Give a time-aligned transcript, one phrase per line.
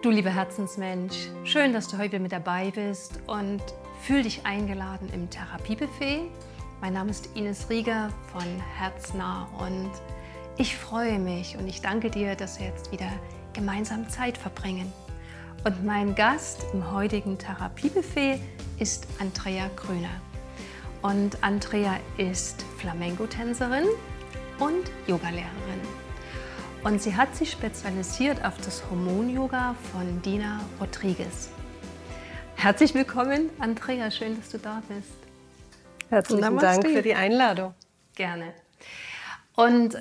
[0.00, 3.60] Du lieber Herzensmensch, schön, dass du heute mit dabei bist und
[4.00, 6.20] fühl dich eingeladen im Therapiebuffet.
[6.80, 8.44] Mein Name ist Ines Rieger von
[8.76, 9.90] Herznah und
[10.56, 13.10] ich freue mich und ich danke dir, dass wir jetzt wieder
[13.54, 14.92] gemeinsam Zeit verbringen.
[15.64, 18.38] Und mein Gast im heutigen Therapiebuffet
[18.78, 20.22] ist Andrea Grüner.
[21.02, 23.86] Und Andrea ist Flamenco-Tänzerin
[24.60, 25.77] und Yogalehrerin.
[26.84, 31.50] Und sie hat sich spezialisiert auf das Hormon-Yoga von Dina Rodriguez.
[32.54, 34.10] Herzlich willkommen, Andrea.
[34.10, 35.10] Schön, dass du da bist.
[36.08, 36.82] Herzlichen Namaste.
[36.82, 37.74] Dank für die Einladung.
[38.14, 38.54] Gerne.
[39.56, 39.98] Und äh,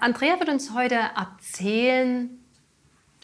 [0.00, 2.30] Andrea wird uns heute erzählen,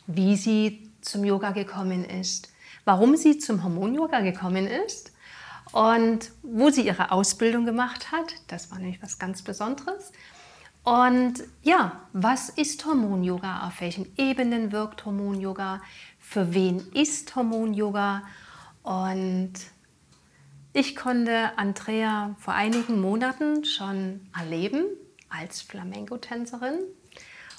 [0.06, 2.52] wie sie zum Yoga gekommen ist,
[2.84, 5.12] warum sie zum Hormon-Yoga gekommen ist
[5.72, 8.34] und wo sie ihre Ausbildung gemacht hat.
[8.48, 10.12] Das war nämlich was ganz Besonderes.
[10.82, 13.66] Und ja, was ist Hormon-Yoga?
[13.68, 15.82] Auf welchen Ebenen wirkt Hormon-Yoga?
[16.18, 18.22] Für wen ist Hormon-Yoga?
[18.82, 19.52] Und
[20.72, 24.84] ich konnte Andrea vor einigen Monaten schon erleben
[25.28, 26.78] als Flamenco-Tänzerin.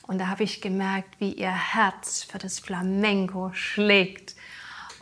[0.08, 4.36] Und da habe ich gemerkt, wie ihr Herz für das Flamenco schlägt.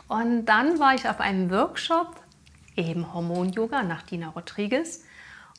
[0.08, 2.16] Und dann war ich auf einem Workshop,
[2.76, 5.04] eben Hormon-Yoga nach Dina Rodriguez.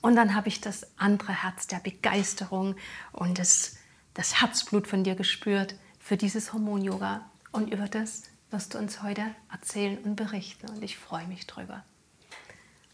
[0.02, 2.76] Und dann habe ich das andere Herz der Begeisterung
[3.12, 3.78] und das,
[4.14, 7.22] das Herzblut von dir gespürt für dieses Hormon-Yoga.
[7.52, 10.70] Und über das wirst du uns heute erzählen und berichten.
[10.70, 11.84] Und ich freue mich drüber.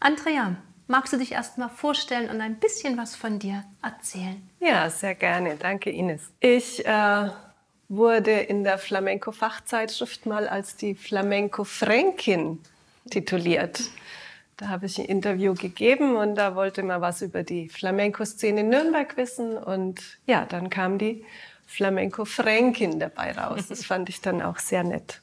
[0.00, 4.48] Andrea, magst du dich erst mal vorstellen und ein bisschen was von dir erzählen?
[4.60, 5.56] Ja, sehr gerne.
[5.56, 6.30] Danke, Ines.
[6.40, 7.30] Ich äh,
[7.88, 12.60] wurde in der Flamenco-Fachzeitschrift mal als die Flamenco-Fränkin
[13.10, 13.80] tituliert.
[14.58, 18.68] Da habe ich ein Interview gegeben und da wollte man was über die Flamenco-Szene in
[18.70, 19.56] Nürnberg wissen.
[19.56, 21.24] Und ja, dann kam die
[21.66, 23.68] Flamenco-Fränkin dabei raus.
[23.68, 25.22] Das fand ich dann auch sehr nett.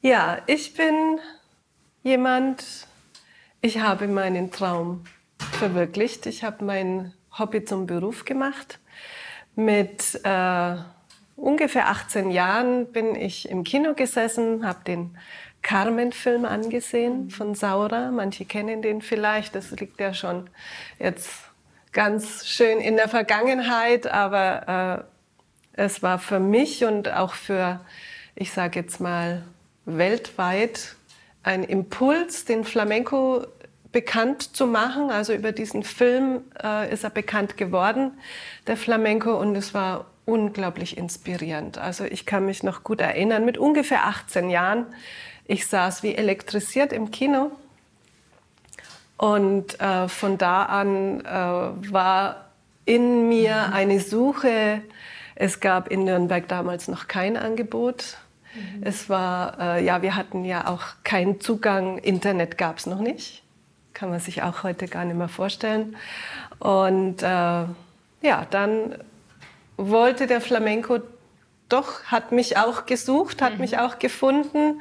[0.00, 1.20] Ja, ich bin
[2.02, 2.64] jemand,
[3.60, 5.04] ich habe meinen Traum
[5.38, 6.24] verwirklicht.
[6.24, 8.78] Ich habe mein Hobby zum Beruf gemacht.
[9.54, 10.76] Mit äh,
[11.36, 15.18] ungefähr 18 Jahren bin ich im Kino gesessen, habe den
[15.66, 18.12] Carmen-Film angesehen von Saura.
[18.12, 19.56] Manche kennen den vielleicht.
[19.56, 20.48] Das liegt ja schon
[21.00, 21.28] jetzt
[21.90, 25.06] ganz schön in der Vergangenheit, aber
[25.74, 27.80] äh, es war für mich und auch für,
[28.36, 29.42] ich sage jetzt mal,
[29.86, 30.94] weltweit
[31.42, 33.44] ein Impuls, den Flamenco
[33.90, 35.10] bekannt zu machen.
[35.10, 38.12] Also über diesen Film äh, ist er bekannt geworden,
[38.68, 41.78] der Flamenco, und es war unglaublich inspirierend.
[41.78, 44.86] Also ich kann mich noch gut erinnern, mit ungefähr 18 Jahren
[45.46, 47.52] ich saß wie elektrisiert im Kino
[49.16, 52.46] und äh, von da an äh, war
[52.84, 54.82] in mir eine Suche.
[55.34, 58.18] Es gab in Nürnberg damals noch kein Angebot.
[58.54, 58.82] Mhm.
[58.82, 63.42] Es war, äh, ja, wir hatten ja auch keinen Zugang, Internet gab es noch nicht.
[63.94, 65.96] Kann man sich auch heute gar nicht mehr vorstellen.
[66.58, 68.94] Und äh, ja, dann
[69.76, 70.98] wollte der Flamenco
[71.68, 73.60] doch, hat mich auch gesucht, hat mhm.
[73.60, 74.80] mich auch gefunden.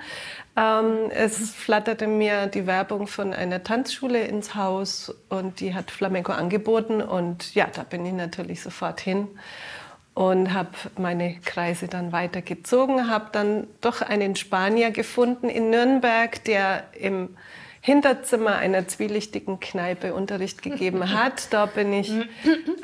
[0.57, 6.31] Ähm, es flatterte mir die Werbung von einer Tanzschule ins Haus und die hat Flamenco
[6.31, 9.27] angeboten und ja, da bin ich natürlich sofort hin
[10.13, 16.85] und habe meine Kreise dann weitergezogen, habe dann doch einen Spanier gefunden in Nürnberg, der
[16.97, 17.35] im
[17.81, 21.53] Hinterzimmer einer zwielichtigen Kneipe Unterricht gegeben hat.
[21.53, 22.11] Da bin ich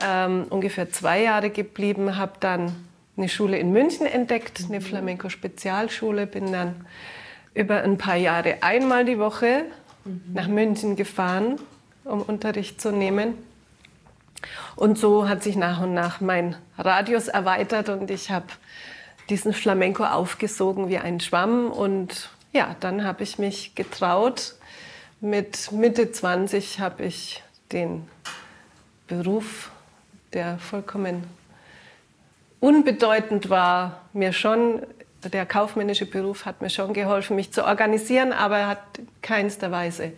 [0.06, 2.76] ähm, ungefähr zwei Jahre geblieben, habe dann
[3.16, 6.86] eine Schule in München entdeckt, eine Flamenco-Spezialschule, bin dann
[7.54, 9.66] über ein paar Jahre einmal die Woche
[10.34, 11.60] nach München gefahren,
[12.06, 13.34] um Unterricht zu nehmen.
[14.76, 18.48] Und so hat sich nach und nach mein Radius erweitert und ich habe
[19.30, 21.72] diesen Flamenco aufgesogen wie ein Schwamm.
[21.72, 24.56] Und ja, dann habe ich mich getraut.
[25.20, 28.08] Mit Mitte 20 habe ich den
[29.08, 29.70] Beruf,
[30.34, 31.24] der vollkommen
[32.60, 34.82] unbedeutend war, mir schon
[35.30, 38.80] der kaufmännische Beruf hat mir schon geholfen, mich zu organisieren, aber er hat
[39.22, 40.14] keinster Weise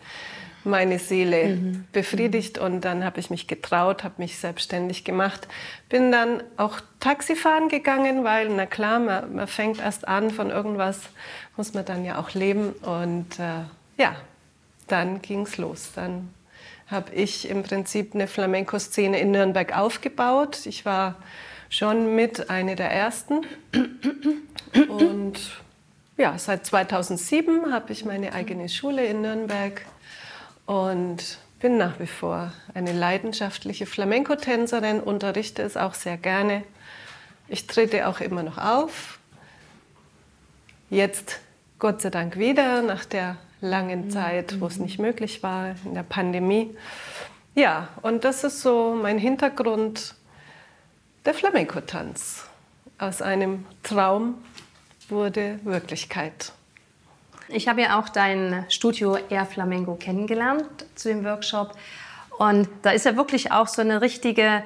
[0.66, 1.86] meine Seele mhm.
[1.92, 5.48] befriedigt und dann habe ich mich getraut, habe mich selbstständig gemacht,
[5.90, 11.02] bin dann auch Taxifahren gegangen, weil na klar, man, man fängt erst an von irgendwas,
[11.58, 13.64] muss man dann ja auch leben und äh,
[13.98, 14.16] ja,
[14.88, 15.92] dann ging es los.
[15.96, 16.30] Dann
[16.88, 20.66] habe ich im Prinzip eine Flamenco-Szene in Nürnberg aufgebaut.
[20.66, 21.16] Ich war
[21.74, 23.42] schon mit einer der ersten.
[24.88, 25.40] Und
[26.18, 29.82] ja, seit 2007 habe ich meine eigene Schule in Nürnberg
[30.68, 36.64] und bin nach wie vor eine leidenschaftliche Flamenco-Tänzerin, unterrichte es auch sehr gerne.
[37.48, 39.20] Ich trete auch immer noch auf.
[40.90, 41.40] jetzt
[41.80, 46.04] Gott sei Dank wieder nach der langen Zeit, wo es nicht möglich war in der
[46.04, 46.78] Pandemie.
[47.56, 50.16] Ja, und das ist so mein Hintergrund,
[51.26, 52.46] der Flamenco-Tanz.
[52.98, 54.36] Aus einem Traum
[55.10, 56.52] wurde Wirklichkeit.
[57.50, 60.66] Ich habe ja auch dein Studio Air Flamenco kennengelernt
[60.96, 61.76] zu dem Workshop.
[62.38, 64.64] Und da ist ja wirklich auch so eine richtige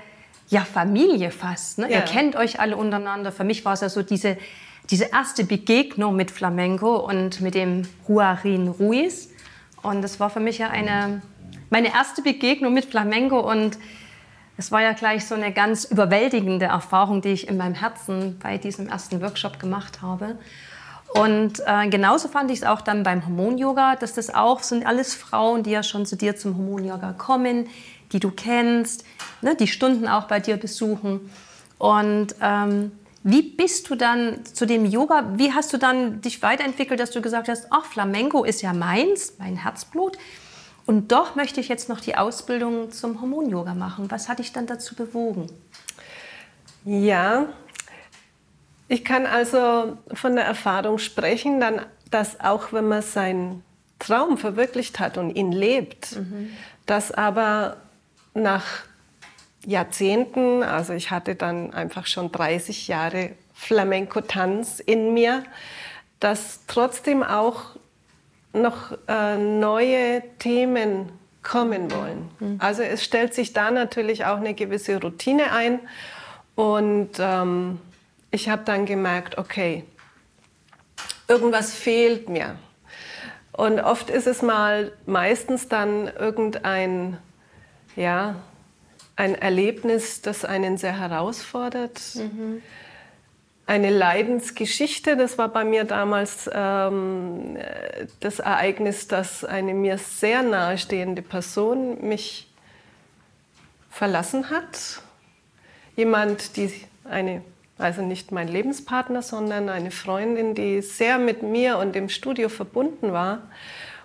[0.49, 1.79] ja, Familie fast.
[1.79, 1.91] Ne?
[1.91, 1.97] Ja.
[1.97, 3.31] Ihr kennt euch alle untereinander.
[3.31, 4.37] Für mich war es ja so diese,
[4.89, 9.29] diese erste Begegnung mit Flamenco und mit dem Juarin Ruiz.
[9.81, 11.21] Und das war für mich ja eine,
[11.69, 13.39] meine erste Begegnung mit Flamenco.
[13.39, 13.77] Und
[14.57, 18.57] es war ja gleich so eine ganz überwältigende Erfahrung, die ich in meinem Herzen bei
[18.57, 20.37] diesem ersten Workshop gemacht habe.
[21.13, 25.13] Und äh, genauso fand ich es auch dann beim Hormon-Yoga, dass das auch sind alles
[25.13, 27.67] Frauen, die ja schon zu dir zum Hormon-Yoga kommen,
[28.11, 29.05] die du kennst,
[29.41, 31.29] ne, die Stunden auch bei dir besuchen.
[31.77, 32.91] Und ähm,
[33.23, 35.33] wie bist du dann zu dem Yoga?
[35.35, 39.33] Wie hast du dann dich weiterentwickelt, dass du gesagt hast, ach, Flamenco ist ja meins,
[39.37, 40.17] mein Herzblut.
[40.87, 44.09] Und doch möchte ich jetzt noch die Ausbildung zum Hormon-Yoga machen.
[44.09, 45.47] Was hat dich dann dazu bewogen?
[46.85, 47.47] Ja,
[48.87, 53.63] ich kann also von der Erfahrung sprechen, dann, dass auch wenn man seinen
[53.99, 56.51] Traum verwirklicht hat und ihn lebt, mhm.
[56.85, 57.77] dass aber
[58.33, 58.63] nach
[59.65, 65.43] Jahrzehnten, also ich hatte dann einfach schon 30 Jahre Flamenco-Tanz in mir,
[66.21, 67.76] dass trotzdem auch
[68.57, 71.09] noch äh, neue Themen
[71.43, 72.29] kommen wollen.
[72.39, 72.57] Mhm.
[72.59, 75.79] Also es stellt sich da natürlich auch eine gewisse Routine ein
[76.55, 77.79] und ähm,
[78.31, 79.85] ich habe dann gemerkt, okay,
[81.27, 82.57] irgendwas fehlt mir.
[83.53, 87.17] Und oft ist es mal meistens dann irgendein,
[87.95, 88.35] ja,
[89.15, 91.99] ein Erlebnis, das einen sehr herausfordert.
[92.15, 92.61] Mhm.
[93.67, 97.57] Eine Leidensgeschichte, das war bei mir damals ähm,
[98.21, 102.47] das Ereignis, dass eine mir sehr nahestehende Person mich
[103.89, 105.01] verlassen hat.
[105.95, 106.71] Jemand, die
[107.03, 107.41] eine
[107.77, 113.13] also nicht mein Lebenspartner, sondern eine Freundin, die sehr mit mir und dem Studio verbunden
[113.13, 113.43] war.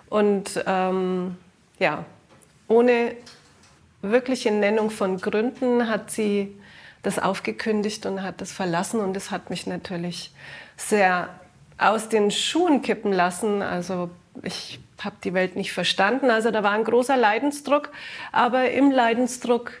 [0.09, 1.37] Und ähm,
[1.79, 2.05] ja,
[2.67, 3.15] ohne
[4.01, 6.55] wirkliche Nennung von Gründen hat sie
[7.03, 8.99] das aufgekündigt und hat das verlassen.
[8.99, 10.31] Und das hat mich natürlich
[10.75, 11.29] sehr
[11.77, 13.61] aus den Schuhen kippen lassen.
[13.61, 14.09] Also
[14.41, 16.31] ich habe die Welt nicht verstanden.
[16.31, 17.91] Also da war ein großer Leidensdruck.
[18.31, 19.73] Aber im Leidensdruck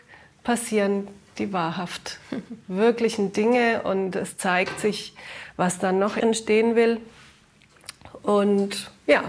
[0.43, 2.19] passieren die wahrhaft
[2.67, 5.15] wirklichen Dinge und es zeigt sich,
[5.55, 6.99] was dann noch entstehen will.
[8.21, 9.23] Und ja,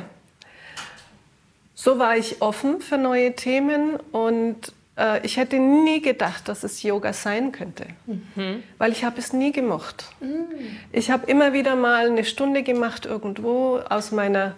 [1.74, 6.82] so war ich offen für neue Themen und äh, ich hätte nie gedacht, dass es
[6.82, 8.62] Yoga sein könnte, mhm.
[8.78, 10.06] weil ich habe es nie gemocht.
[10.20, 10.46] Mhm.
[10.92, 14.54] Ich habe immer wieder mal eine Stunde gemacht irgendwo aus meiner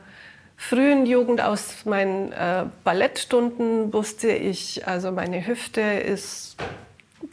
[0.57, 6.57] frühen Jugend, aus meinen äh, Ballettstunden wusste ich, also meine Hüfte ist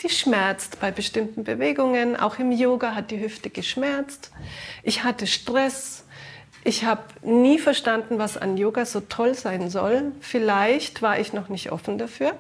[0.01, 2.15] die schmerzt bei bestimmten Bewegungen.
[2.15, 4.31] Auch im Yoga hat die Hüfte geschmerzt.
[4.81, 6.05] Ich hatte Stress.
[6.63, 10.13] Ich habe nie verstanden, was an Yoga so toll sein soll.
[10.21, 12.33] Vielleicht war ich noch nicht offen dafür.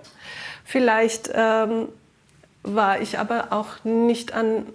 [0.63, 1.89] Vielleicht ähm,
[2.63, 4.65] war ich aber auch nicht an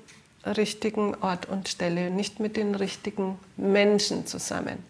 [0.44, 4.84] richtigen Ort und Stelle, nicht mit den richtigen Menschen zusammen.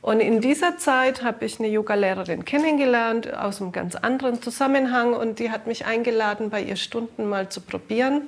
[0.00, 5.40] Und in dieser Zeit habe ich eine Yoga-Lehrerin kennengelernt aus einem ganz anderen Zusammenhang und
[5.40, 8.22] die hat mich eingeladen, bei ihr Stunden mal zu probieren.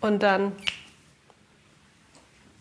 [0.00, 0.52] Und dann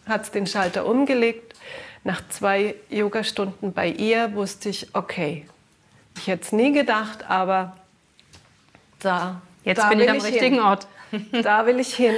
[0.08, 1.56] hat es den Schalter umgelegt.
[2.04, 5.46] Nach zwei Yogastunden bei ihr wusste ich, okay,
[6.16, 7.76] ich hätte es nie gedacht, aber
[9.00, 10.64] da, Jetzt da bin ich am richtigen hin.
[10.64, 10.88] Ort.
[11.44, 12.14] da will ich hin.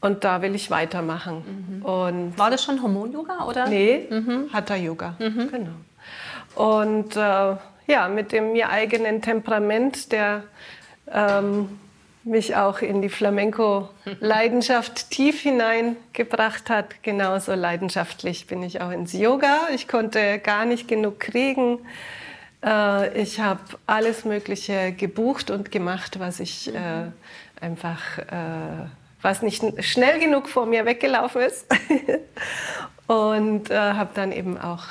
[0.00, 1.80] Und da will ich weitermachen.
[1.80, 1.84] Mhm.
[1.84, 3.66] Und War das schon Hormon-Yoga oder?
[3.66, 4.50] Nee, mhm.
[4.52, 5.16] Hatha-Yoga.
[5.18, 5.50] Mhm.
[5.50, 5.70] Genau.
[6.54, 10.42] Und äh, ja, mit dem mir eigenen Temperament, der
[11.10, 11.78] ähm,
[12.24, 17.02] mich auch in die Flamenco-Leidenschaft tief hineingebracht hat.
[17.02, 19.68] Genauso leidenschaftlich bin ich auch ins Yoga.
[19.74, 21.78] Ich konnte gar nicht genug kriegen.
[22.64, 27.10] Äh, ich habe alles Mögliche gebucht und gemacht, was ich äh,
[27.60, 28.86] einfach äh,
[29.22, 31.66] was nicht schnell genug vor mir weggelaufen ist.
[33.06, 34.84] und äh, habe dann eben auch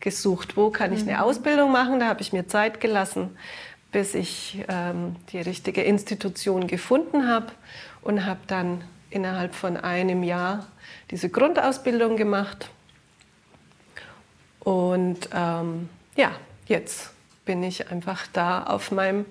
[0.00, 1.20] gesucht, wo kann ich eine mhm.
[1.20, 2.00] Ausbildung machen.
[2.00, 3.36] Da habe ich mir Zeit gelassen,
[3.92, 7.46] bis ich ähm, die richtige Institution gefunden habe
[8.02, 10.66] und habe dann innerhalb von einem Jahr
[11.10, 12.70] diese Grundausbildung gemacht.
[14.60, 16.32] Und ähm, ja,
[16.66, 17.10] jetzt
[17.44, 19.24] bin ich einfach da auf meinem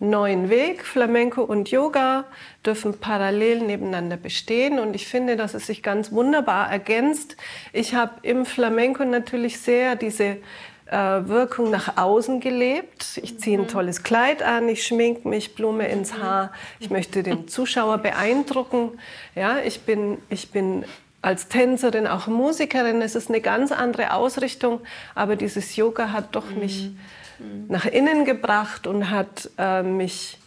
[0.00, 0.84] neuen Weg.
[0.84, 2.24] Flamenco und Yoga
[2.64, 7.36] dürfen parallel nebeneinander bestehen und ich finde, dass es sich ganz wunderbar ergänzt.
[7.72, 10.38] Ich habe im Flamenco natürlich sehr diese
[10.86, 13.20] äh, Wirkung nach außen gelebt.
[13.22, 13.68] Ich ziehe ein mhm.
[13.68, 16.52] tolles Kleid an, ich schmink mich, Blume ins Haar.
[16.80, 18.98] Ich möchte den Zuschauer beeindrucken.
[19.34, 20.84] Ja, ich bin, ich bin
[21.22, 23.02] als Tänzerin, auch Musikerin.
[23.02, 24.80] Es ist eine ganz andere Ausrichtung,
[25.14, 26.90] aber dieses Yoga hat doch mich
[27.38, 27.66] mhm.
[27.68, 30.38] nach innen gebracht und hat äh, mich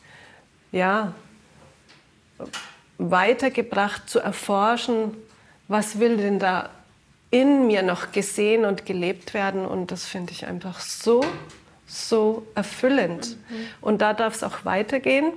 [0.71, 1.13] ja
[2.97, 5.15] weitergebracht zu erforschen,
[5.67, 6.69] was will denn da
[7.29, 9.65] in mir noch gesehen und gelebt werden.
[9.65, 11.23] Und das finde ich einfach so,
[11.87, 13.37] so erfüllend.
[13.49, 13.67] Mhm.
[13.81, 15.33] Und da darf es auch weitergehen.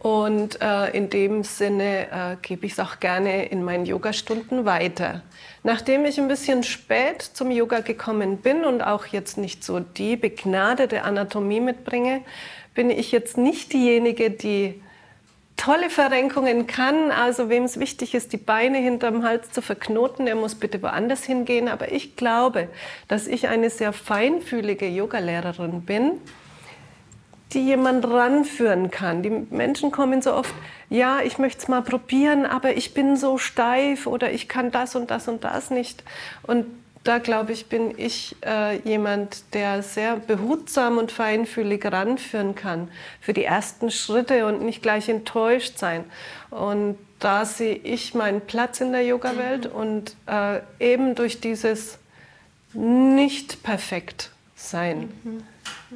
[0.00, 5.22] Und äh, in dem Sinne äh, gebe ich es auch gerne in meinen Yogastunden weiter.
[5.62, 10.16] Nachdem ich ein bisschen spät zum Yoga gekommen bin und auch jetzt nicht so die
[10.16, 12.22] begnadete Anatomie mitbringe,
[12.74, 14.80] bin ich jetzt nicht diejenige, die
[15.58, 17.10] tolle Verrenkungen kann.
[17.10, 21.24] Also wem es wichtig ist, die Beine hinterm Hals zu verknoten, der muss bitte woanders
[21.24, 21.68] hingehen.
[21.68, 22.68] Aber ich glaube,
[23.06, 26.12] dass ich eine sehr feinfühlige Yogalehrerin bin,
[27.52, 29.22] die jemand ranführen kann.
[29.22, 30.54] Die Menschen kommen so oft,
[30.88, 34.94] ja, ich möchte es mal probieren, aber ich bin so steif oder ich kann das
[34.94, 36.04] und das und das nicht.
[36.42, 36.66] Und
[37.02, 42.88] da glaube ich, bin ich äh, jemand, der sehr behutsam und feinfühlig ranführen kann
[43.20, 46.04] für die ersten Schritte und nicht gleich enttäuscht sein.
[46.50, 49.80] Und da sehe ich meinen Platz in der Yoga-Welt mhm.
[49.80, 51.98] und äh, eben durch dieses
[52.74, 55.42] nicht perfekt sein mhm.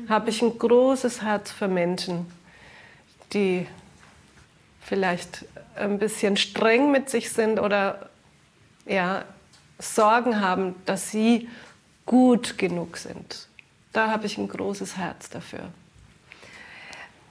[0.09, 2.27] Habe ich ein großes Herz für Menschen,
[3.33, 3.67] die
[4.81, 5.45] vielleicht
[5.77, 8.11] ein bisschen streng mit sich sind oder
[8.87, 9.25] ja,
[9.79, 11.49] Sorgen haben, dass sie
[12.07, 13.49] gut genug sind.
[13.93, 15.71] Da habe ich ein großes Herz dafür.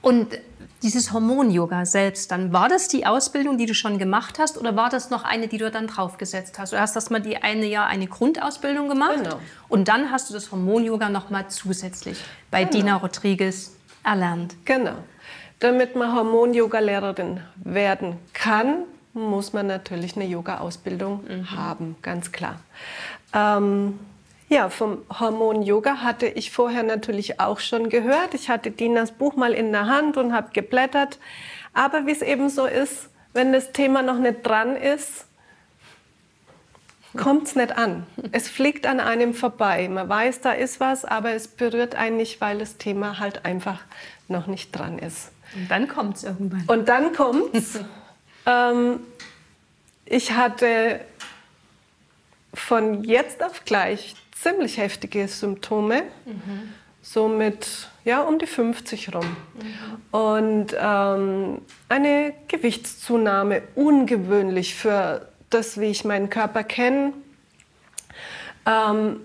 [0.04, 0.38] Und
[0.84, 4.90] dieses Hormon-Yoga selbst, dann war das die Ausbildung, die du schon gemacht hast, oder war
[4.90, 6.74] das noch eine, die du dann draufgesetzt hast?
[6.74, 9.40] Du hast das mal die eine Jahr eine Grundausbildung gemacht genau.
[9.70, 12.72] und dann hast du das Hormon-Yoga noch mal zusätzlich bei genau.
[12.72, 13.72] Dina Rodriguez
[14.04, 14.56] erlernt.
[14.66, 14.96] Genau.
[15.60, 18.84] Damit man Hormon-Yoga-Lehrerin werden kann,
[19.14, 21.52] muss man natürlich eine Yoga-Ausbildung mhm.
[21.52, 22.60] haben, ganz klar.
[23.34, 24.00] Ähm,
[24.54, 28.36] ja, vom Hormon-Yoga hatte ich vorher natürlich auch schon gehört.
[28.36, 31.18] Ich hatte Dinas Buch mal in der Hand und habe geblättert.
[31.74, 35.26] Aber wie es eben so ist, wenn das Thema noch nicht dran ist,
[37.18, 38.06] kommt es nicht an.
[38.32, 39.90] Es fliegt an einem vorbei.
[39.90, 43.80] Man weiß, da ist was, aber es berührt einen nicht, weil das Thema halt einfach
[44.28, 45.32] noch nicht dran ist.
[45.56, 46.64] Und dann kommt es irgendwann.
[46.68, 47.80] Und dann kommt es.
[48.46, 49.00] Ähm,
[50.04, 51.00] ich hatte
[52.54, 56.74] von jetzt auf gleich ziemlich heftige Symptome, mhm.
[57.02, 59.26] so mit ja, um die 50 rum.
[59.26, 60.18] Mhm.
[60.18, 67.14] Und ähm, eine Gewichtszunahme, ungewöhnlich für das, wie ich meinen Körper kenne.
[68.66, 69.22] Ähm,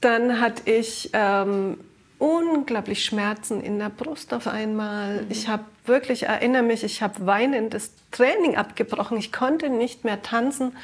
[0.00, 1.78] dann hatte ich ähm,
[2.18, 5.22] unglaublich Schmerzen in der Brust auf einmal.
[5.22, 5.26] Mhm.
[5.30, 9.18] Ich habe wirklich, erinnere mich, ich habe weinend das Training abgebrochen.
[9.18, 10.76] Ich konnte nicht mehr tanzen.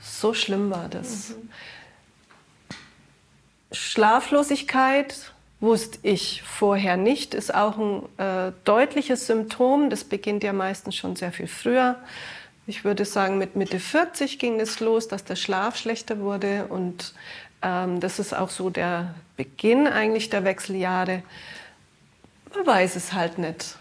[0.00, 1.30] So schlimm war das.
[1.30, 1.50] Mhm.
[3.74, 9.90] Schlaflosigkeit wusste ich vorher nicht, ist auch ein äh, deutliches Symptom.
[9.90, 11.96] Das beginnt ja meistens schon sehr viel früher.
[12.66, 17.14] Ich würde sagen, mit Mitte 40 ging es los, dass der Schlaf schlechter wurde und
[17.62, 21.22] ähm, das ist auch so der Beginn eigentlich der Wechseljahre.
[22.54, 23.76] Man weiß es halt nicht,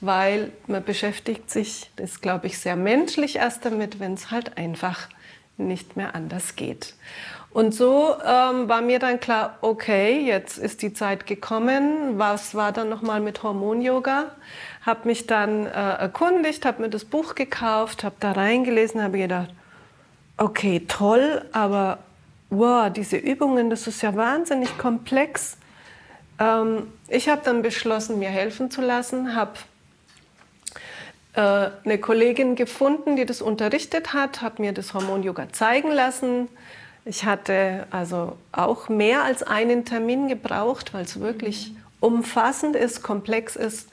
[0.00, 5.08] weil man beschäftigt sich, das glaube ich, sehr menschlich erst damit, wenn es halt einfach
[5.56, 6.94] nicht mehr anders geht.
[7.50, 12.18] Und so ähm, war mir dann klar, okay, jetzt ist die Zeit gekommen.
[12.18, 14.32] Was war dann nochmal mit Hormon-Yoga?
[14.86, 19.50] Habe mich dann äh, erkundigt, habe mir das Buch gekauft, habe da reingelesen, habe gedacht,
[20.38, 21.98] okay, toll, aber
[22.48, 25.58] wow, diese Übungen, das ist ja wahnsinnig komplex.
[26.38, 29.52] Ähm, ich habe dann beschlossen, mir helfen zu lassen, habe
[31.34, 36.48] eine Kollegin gefunden, die das unterrichtet hat, habe mir das Hormon-Yoga zeigen lassen.
[37.04, 41.76] Ich hatte also auch mehr als einen Termin gebraucht, weil es wirklich mhm.
[42.00, 43.88] umfassend ist, komplex ist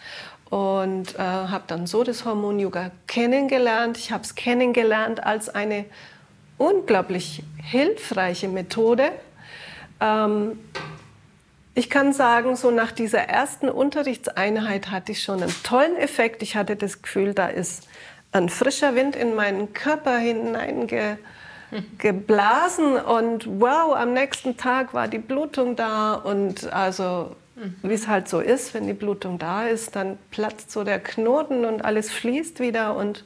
[0.50, 3.98] und äh, habe dann so das Hormon-Yoga kennengelernt.
[3.98, 5.86] Ich habe es kennengelernt als eine
[6.58, 9.12] unglaublich hilfreiche Methode.
[10.02, 10.60] Ähm,
[11.76, 16.44] ich kann sagen, so nach dieser ersten Unterrichtseinheit hatte ich schon einen tollen Effekt.
[16.44, 17.88] Ich hatte das Gefühl, da ist
[18.32, 25.76] ein frischer Wind in meinen Körper hineingeblasen und wow, am nächsten Tag war die Blutung
[25.76, 27.76] da und also mhm.
[27.82, 31.66] wie es halt so ist, wenn die Blutung da ist, dann platzt so der Knoten
[31.66, 33.26] und alles fließt wieder und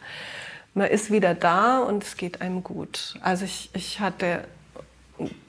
[0.73, 3.15] man ist wieder da und es geht einem gut.
[3.21, 4.45] Also ich, ich hatte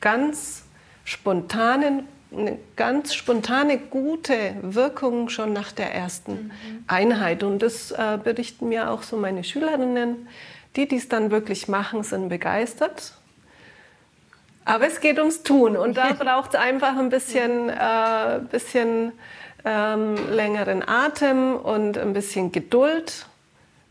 [0.00, 0.64] ganz
[1.04, 6.84] spontanen, eine ganz spontane gute Wirkung schon nach der ersten mhm.
[6.86, 7.42] Einheit.
[7.42, 10.28] Und das äh, berichten mir auch so meine Schülerinnen.
[10.76, 13.14] Die, die es dann wirklich machen, sind begeistert.
[14.64, 19.12] Aber es geht ums Tun und da braucht es einfach ein bisschen, äh, bisschen
[19.64, 23.26] ähm, längeren Atem und ein bisschen Geduld.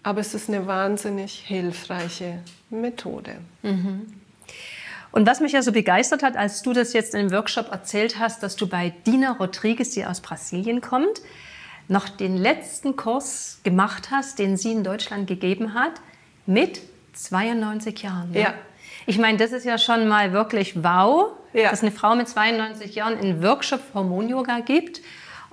[0.04, 3.36] Aber es ist eine wahnsinnig hilfreiche Methode.
[3.62, 4.23] Mhm.
[5.14, 8.42] Und was mich ja so begeistert hat, als du das jetzt im Workshop erzählt hast,
[8.42, 11.22] dass du bei Dina Rodriguez, die aus Brasilien kommt,
[11.88, 15.94] noch den letzten Kurs gemacht hast, den sie in Deutschland gegeben hat,
[16.48, 16.82] mit
[17.14, 18.32] 92 Jahren.
[18.32, 18.42] Ne?
[18.42, 18.54] Ja.
[19.06, 21.70] Ich meine, das ist ja schon mal wirklich wow, ja.
[21.70, 25.02] dass eine Frau mit 92 Jahren einen Workshop Hormon-Yoga gibt.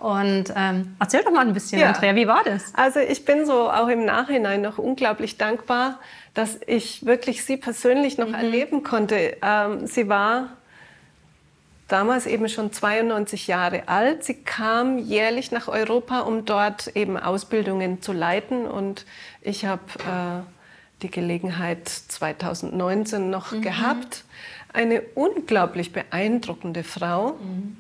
[0.00, 1.88] Und ähm, erzähl doch mal ein bisschen, ja.
[1.88, 2.72] Andrea, wie war das?
[2.74, 5.98] Also ich bin so auch im Nachhinein noch unglaublich dankbar,
[6.32, 8.34] dass ich wirklich sie persönlich noch mhm.
[8.34, 9.36] erleben konnte.
[9.42, 10.56] Ähm, sie war
[11.88, 14.24] damals eben schon 92 Jahre alt.
[14.24, 18.64] Sie kam jährlich nach Europa, um dort eben Ausbildungen zu leiten.
[18.66, 19.04] Und
[19.42, 23.60] ich habe äh, die Gelegenheit 2019 noch mhm.
[23.60, 24.24] gehabt.
[24.72, 27.32] Eine unglaublich beeindruckende Frau.
[27.32, 27.76] Mhm.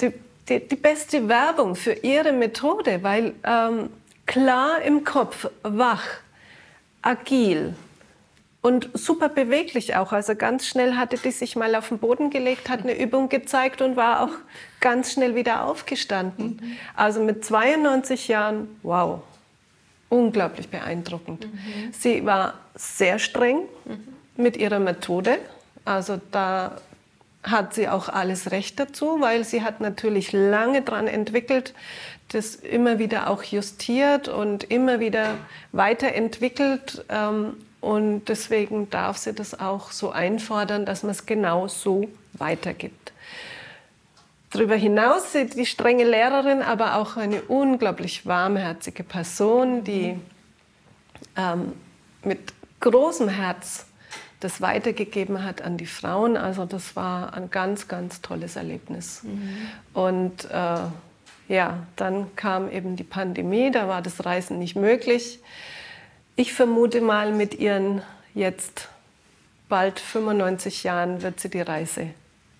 [0.00, 0.12] Die,
[0.48, 3.90] die, die, beste Werbung für ihre Methode, weil ähm,
[4.26, 6.04] klar im Kopf, wach,
[7.02, 7.74] agil
[8.60, 10.12] und super beweglich auch.
[10.12, 13.82] Also ganz schnell hatte die sich mal auf den Boden gelegt, hat eine Übung gezeigt
[13.82, 14.32] und war auch
[14.80, 16.58] ganz schnell wieder aufgestanden.
[16.60, 16.76] Mhm.
[16.94, 19.20] Also mit 92 Jahren, wow,
[20.08, 21.46] unglaublich beeindruckend.
[21.46, 21.92] Mhm.
[21.92, 24.42] Sie war sehr streng mhm.
[24.42, 25.38] mit ihrer Methode.
[25.84, 26.76] Also da
[27.50, 31.74] hat sie auch alles Recht dazu, weil sie hat natürlich lange daran entwickelt,
[32.28, 35.34] das immer wieder auch justiert und immer wieder
[35.72, 37.04] weiterentwickelt.
[37.08, 43.12] Ähm, und deswegen darf sie das auch so einfordern, dass man es genau so weitergibt.
[44.50, 50.18] Darüber hinaus ist die strenge Lehrerin aber auch eine unglaublich warmherzige Person, die
[51.36, 51.72] ähm,
[52.24, 52.40] mit
[52.80, 53.87] großem Herz
[54.40, 56.36] das weitergegeben hat an die Frauen.
[56.36, 59.22] Also das war ein ganz, ganz tolles Erlebnis.
[59.24, 59.68] Mhm.
[59.94, 60.78] Und äh,
[61.48, 65.40] ja, dann kam eben die Pandemie, da war das Reisen nicht möglich.
[66.36, 68.02] Ich vermute mal, mit ihren
[68.34, 68.88] jetzt
[69.68, 72.10] bald 95 Jahren wird sie die Reise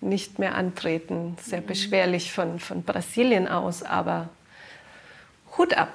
[0.01, 1.37] nicht mehr antreten.
[1.41, 1.67] Sehr mhm.
[1.67, 4.29] beschwerlich von, von Brasilien aus, aber
[5.57, 5.93] Hut ab.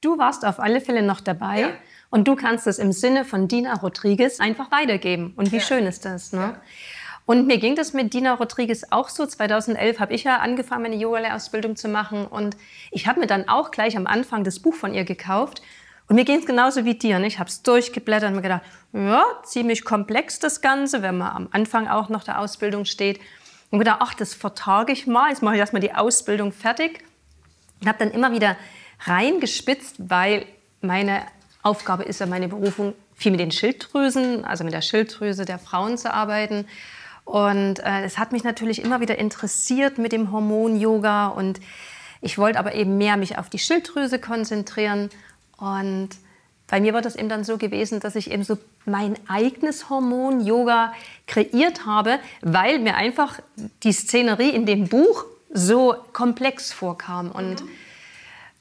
[0.00, 1.60] Du warst auf alle Fälle noch dabei.
[1.60, 1.70] Ja.
[2.10, 5.32] Und du kannst es im Sinne von Dina Rodriguez einfach weitergeben.
[5.36, 5.62] Und wie ja.
[5.62, 6.32] schön ist das?
[6.32, 6.40] Ne?
[6.40, 6.60] Ja.
[7.26, 9.26] Und mir ging das mit Dina Rodriguez auch so.
[9.26, 12.24] 2011 habe ich ja angefangen, meine Yoga-Lehrausbildung zu machen.
[12.24, 12.56] Und
[12.92, 15.60] ich habe mir dann auch gleich am Anfang das Buch von ihr gekauft.
[16.08, 17.18] Und mir ging es genauso wie dir.
[17.18, 17.26] Ne?
[17.26, 21.48] Ich habe es durchgeblättert und mir gedacht, ja, ziemlich komplex das Ganze, wenn man am
[21.50, 23.20] Anfang auch noch der Ausbildung steht.
[23.70, 25.28] Und gedacht, ach, das vertage ich mal.
[25.28, 27.02] Jetzt mache ich erstmal die Ausbildung fertig.
[27.80, 28.56] Und habe dann immer wieder
[29.04, 30.46] reingespitzt, weil
[30.80, 31.22] meine
[31.66, 35.98] Aufgabe ist ja meine Berufung, viel mit den Schilddrüsen, also mit der Schilddrüse der Frauen
[35.98, 36.66] zu arbeiten.
[37.24, 41.60] Und äh, es hat mich natürlich immer wieder interessiert mit dem Hormon-Yoga und
[42.20, 45.10] ich wollte aber eben mehr mich auf die Schilddrüse konzentrieren.
[45.58, 46.10] Und
[46.68, 50.92] bei mir war das eben dann so gewesen, dass ich eben so mein eigenes Hormon-Yoga
[51.26, 53.40] kreiert habe, weil mir einfach
[53.82, 57.32] die Szenerie in dem Buch so komplex vorkam.
[57.32, 57.68] Und mhm.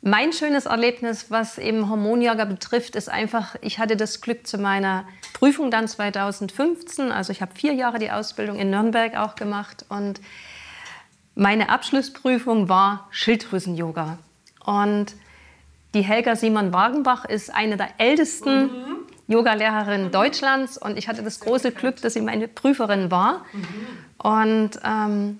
[0.07, 5.05] Mein schönes Erlebnis, was eben Hormonjager betrifft, ist einfach, ich hatte das Glück zu meiner
[5.33, 10.21] Prüfung dann 2015, also ich habe vier Jahre die Ausbildung in Nürnberg auch gemacht und
[11.33, 14.19] meine Abschlussprüfung war Schilddrüsen-Yoga.
[14.63, 15.15] Und
[15.95, 18.95] die Helga Simon-Wagenbach ist eine der ältesten mhm.
[19.27, 23.43] Yoga-Lehrerinnen Deutschlands und ich hatte das große Glück, dass sie meine Prüferin war.
[23.53, 23.67] Mhm.
[24.19, 25.39] Und ähm,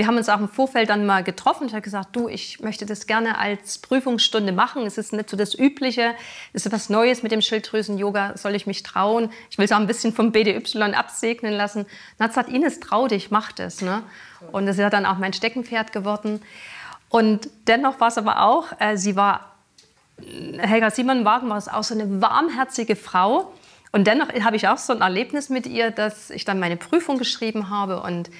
[0.00, 1.66] wir haben uns auch im Vorfeld dann mal getroffen.
[1.66, 4.86] Ich habe gesagt, du, ich möchte das gerne als Prüfungsstunde machen.
[4.86, 6.14] Es ist nicht so das Übliche.
[6.54, 8.38] Es ist was Neues mit dem Schilddrüsen-Yoga.
[8.38, 9.30] Soll ich mich trauen?
[9.50, 11.84] Ich will es auch ein bisschen vom BDY absegnen lassen.
[12.16, 13.82] Dann hat gesagt, Ines, trau dich, mach das.
[13.82, 14.02] Ne?
[14.52, 16.40] Und das ist dann auch mein Steckenpferd geworden.
[17.10, 19.54] Und dennoch war es aber auch, äh, sie war,
[20.56, 23.52] Helga Simon-Wagen war auch so eine warmherzige Frau.
[23.92, 27.18] Und dennoch habe ich auch so ein Erlebnis mit ihr, dass ich dann meine Prüfung
[27.18, 28.30] geschrieben habe und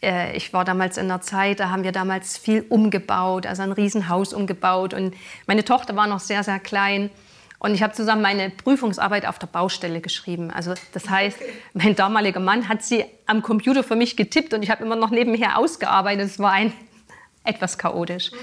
[0.00, 4.32] ich war damals in einer Zeit, da haben wir damals viel umgebaut, also ein Riesenhaus
[4.32, 4.94] umgebaut.
[4.94, 5.14] Und
[5.46, 7.10] meine Tochter war noch sehr, sehr klein.
[7.58, 10.50] Und ich habe zusammen meine Prüfungsarbeit auf der Baustelle geschrieben.
[10.50, 11.38] Also das heißt,
[11.74, 15.10] mein damaliger Mann hat sie am Computer für mich getippt und ich habe immer noch
[15.10, 16.24] nebenher ausgearbeitet.
[16.24, 16.72] Es war ein
[17.44, 18.32] etwas chaotisch.
[18.32, 18.36] Mhm.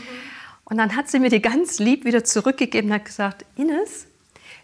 [0.65, 4.05] Und dann hat sie mir die ganz lieb wieder zurückgegeben und hat gesagt, Ines,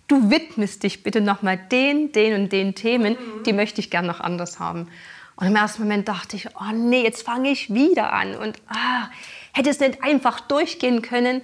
[0.08, 3.44] du widmest dich bitte noch mal den, den und den Themen, mhm.
[3.46, 4.88] die möchte ich gern noch anders haben.
[5.36, 9.10] Und im ersten Moment dachte ich, oh nee, jetzt fange ich wieder an und ah,
[9.54, 11.42] hätte es nicht einfach durchgehen können.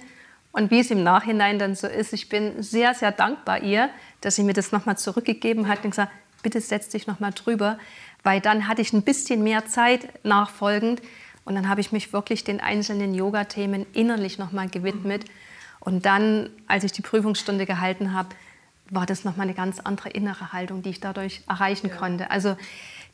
[0.52, 4.36] Und wie es im Nachhinein dann so ist, ich bin sehr, sehr dankbar ihr, dass
[4.36, 7.78] sie mir das nochmal zurückgegeben hat und gesagt, bitte setz dich nochmal drüber,
[8.22, 11.02] weil dann hatte ich ein bisschen mehr Zeit nachfolgend
[11.44, 15.24] und dann habe ich mich wirklich den einzelnen Yoga-Themen innerlich nochmal gewidmet.
[15.80, 18.28] Und dann, als ich die Prüfungsstunde gehalten habe,
[18.90, 21.96] war das nochmal eine ganz andere innere Haltung, die ich dadurch erreichen ja.
[21.96, 22.30] konnte.
[22.30, 22.56] Also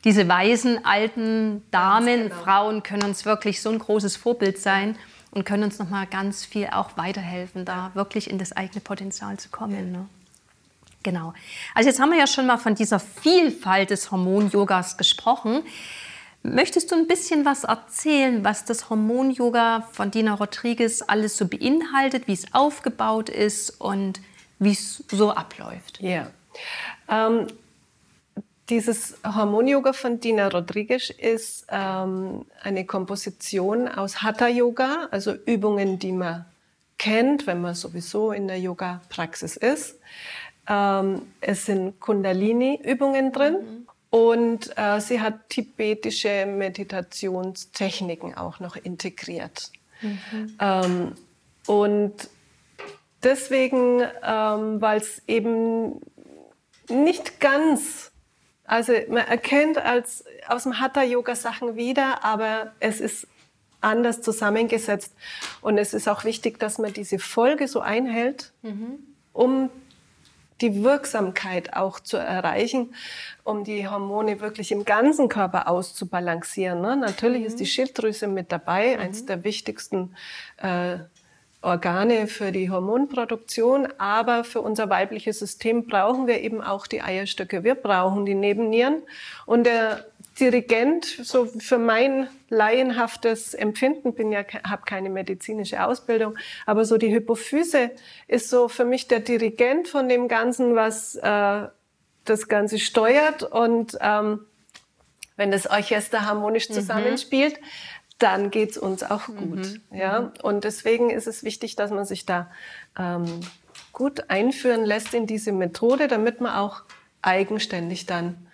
[0.03, 2.35] diese weisen, alten Damen, genau.
[2.35, 4.95] Frauen können uns wirklich so ein großes Vorbild sein
[5.31, 9.37] und können uns noch mal ganz viel auch weiterhelfen, da wirklich in das eigene Potenzial
[9.37, 9.91] zu kommen.
[9.91, 10.07] Ne?
[11.03, 11.33] Genau.
[11.73, 15.63] Also jetzt haben wir ja schon mal von dieser Vielfalt des Hormon-Yogas gesprochen.
[16.43, 22.27] Möchtest du ein bisschen was erzählen, was das Hormon-Yoga von Dina Rodriguez alles so beinhaltet,
[22.27, 24.21] wie es aufgebaut ist und
[24.59, 25.99] wie es so abläuft?
[26.01, 26.31] Ja.
[27.09, 27.47] Ähm,
[28.69, 36.45] dieses Hormon-Yoga von Dina Rodriguez ist ähm, eine Komposition aus Hatha-Yoga, also Übungen, die man
[36.97, 39.99] kennt, wenn man sowieso in der Yoga-Praxis ist.
[40.67, 43.87] Ähm, es sind Kundalini-Übungen drin mhm.
[44.09, 49.71] und äh, sie hat tibetische Meditationstechniken auch noch integriert.
[50.01, 50.57] Mhm.
[50.59, 51.13] Ähm,
[51.67, 52.29] und
[53.23, 56.01] deswegen, ähm, weil es eben
[56.89, 58.11] nicht ganz
[58.67, 63.25] also man erkennt als, aus dem Hatha-Yoga Sachen wieder, aber es ist
[63.79, 65.15] anders zusammengesetzt.
[65.61, 68.99] Und es ist auch wichtig, dass man diese Folge so einhält, mhm.
[69.31, 69.69] um
[70.59, 72.93] die Wirksamkeit auch zu erreichen,
[73.43, 76.81] um die Hormone wirklich im ganzen Körper auszubalancieren.
[76.81, 76.97] Ne?
[76.97, 77.47] Natürlich mhm.
[77.47, 79.01] ist die Schilddrüse mit dabei, mhm.
[79.01, 80.15] eins der wichtigsten
[80.57, 80.97] äh,
[81.61, 87.63] Organe für die Hormonproduktion, aber für unser weibliches System brauchen wir eben auch die Eierstöcke.
[87.63, 89.01] Wir brauchen die Nebennieren.
[89.45, 90.05] Und der
[90.39, 97.11] Dirigent, so für mein laienhaftes Empfinden, bin ja, habe keine medizinische Ausbildung, aber so die
[97.11, 97.89] Hypophyse
[98.27, 101.67] ist so für mich der Dirigent von dem Ganzen, was äh,
[102.25, 104.41] das Ganze steuert und ähm,
[105.37, 106.73] wenn das Orchester harmonisch mhm.
[106.73, 107.65] zusammenspielt, mhm
[108.19, 109.59] dann geht's uns auch gut.
[109.59, 109.81] Mhm.
[109.91, 110.31] Ja?
[110.41, 112.49] Und deswegen ist es wichtig, dass man sich da
[112.97, 113.41] ähm,
[113.93, 116.83] gut einführen lässt in diese Methode, damit man auch
[117.21, 118.47] eigenständig dann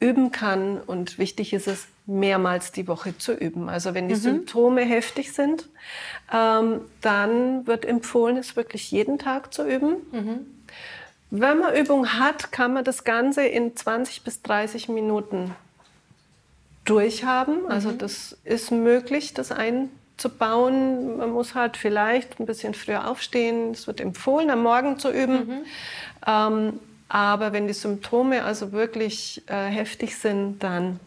[0.00, 0.80] üben kann.
[0.80, 3.68] Und wichtig ist es, mehrmals die Woche zu üben.
[3.68, 4.20] Also wenn die mhm.
[4.20, 5.68] Symptome heftig sind,
[6.32, 9.96] ähm, dann wird empfohlen, es wirklich jeden Tag zu üben.
[10.10, 10.46] Mhm.
[11.30, 15.54] Wenn man Übung hat, kann man das Ganze in 20 bis 30 Minuten
[16.84, 17.66] durchhaben.
[17.68, 17.98] Also mhm.
[17.98, 21.18] das ist möglich, das einzubauen.
[21.18, 23.70] Man muss halt vielleicht ein bisschen früher aufstehen.
[23.72, 25.46] Es wird empfohlen, am Morgen zu üben.
[25.46, 25.64] Mhm.
[26.26, 30.98] Ähm, aber wenn die Symptome also wirklich äh, heftig sind, dann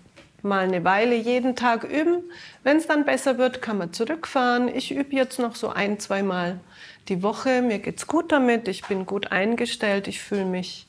[0.43, 2.23] mal eine Weile jeden Tag üben.
[2.63, 4.73] Wenn es dann besser wird, kann man zurückfahren.
[4.73, 6.59] Ich übe jetzt noch so ein, zweimal
[7.09, 7.61] die Woche.
[7.63, 8.67] Mir geht's gut damit.
[8.67, 10.07] Ich bin gut eingestellt.
[10.07, 10.85] Ich fühle mich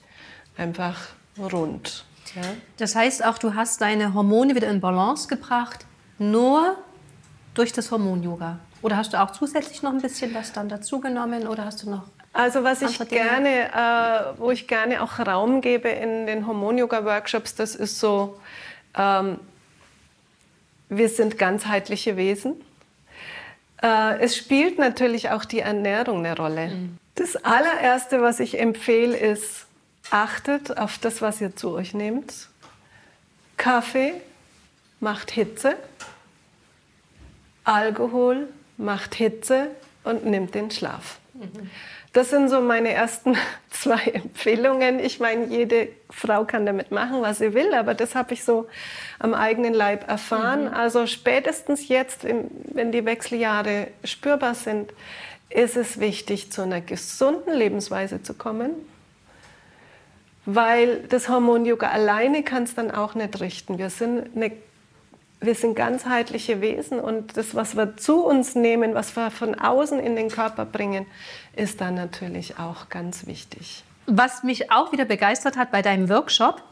[0.59, 2.05] einfach rund.
[2.35, 2.43] Ja.
[2.77, 5.87] Das heißt auch, du hast deine Hormone wieder in Balance gebracht,
[6.19, 6.77] nur
[7.55, 8.59] durch das Hormon-Yoga.
[8.83, 12.05] Oder hast du auch zusätzlich noch ein bisschen was dann dazugenommen oder hast du noch
[12.37, 17.75] also was ich gerne, äh, wo ich gerne auch Raum gebe in den Hormon-Yoga-Workshops, das
[17.75, 18.39] ist so,
[18.95, 19.39] ähm,
[20.91, 22.63] wir sind ganzheitliche Wesen.
[23.83, 26.69] Äh, es spielt natürlich auch die Ernährung eine Rolle.
[26.69, 26.99] Mhm.
[27.15, 29.66] Das allererste, was ich empfehle, ist
[30.11, 32.49] achtet auf das, was ihr zu euch nehmt.
[33.57, 34.15] Kaffee
[35.01, 35.77] macht Hitze,
[37.65, 39.69] Alkohol macht Hitze
[40.05, 41.19] und nimmt den Schlaf.
[42.13, 43.37] Das sind so meine ersten
[43.71, 45.01] zwei Empfehlungen.
[45.01, 48.69] Ich meine, jede Frau kann damit machen, was sie will, aber das habe ich so
[49.19, 50.67] am eigenen Leib erfahren.
[50.67, 50.75] Mhm.
[50.75, 54.93] Also spätestens jetzt, wenn die Wechseljahre spürbar sind,
[55.51, 58.71] ist es wichtig, zu einer gesunden Lebensweise zu kommen
[60.47, 63.79] weil das Hormon-Yoga alleine kann es dann auch nicht richten.
[63.79, 64.53] Wir sind, eine,
[65.41, 69.99] wir sind ganzheitliche Wesen und das, was wir zu uns nehmen, was wir von außen
[69.99, 71.05] in den Körper bringen,
[71.57, 73.83] ist dann natürlich auch ganz wichtig.
[74.07, 76.63] Was mich auch wieder begeistert hat bei deinem Workshop,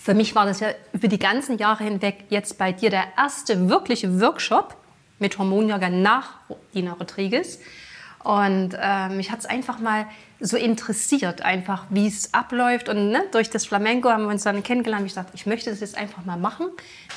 [0.00, 3.68] für mich war das ja über die ganzen Jahre hinweg jetzt bei dir der erste
[3.68, 4.76] wirkliche Workshop
[5.18, 6.34] mit Hormon-Yoga nach
[6.74, 7.58] Dina Rodriguez.
[8.24, 10.06] Und äh, mich hat es einfach mal
[10.40, 12.88] so interessiert, einfach wie es abläuft.
[12.88, 15.06] Und ne, durch das Flamenco haben wir uns dann kennengelernt.
[15.06, 16.68] Ich dachte, ich möchte das jetzt einfach mal machen,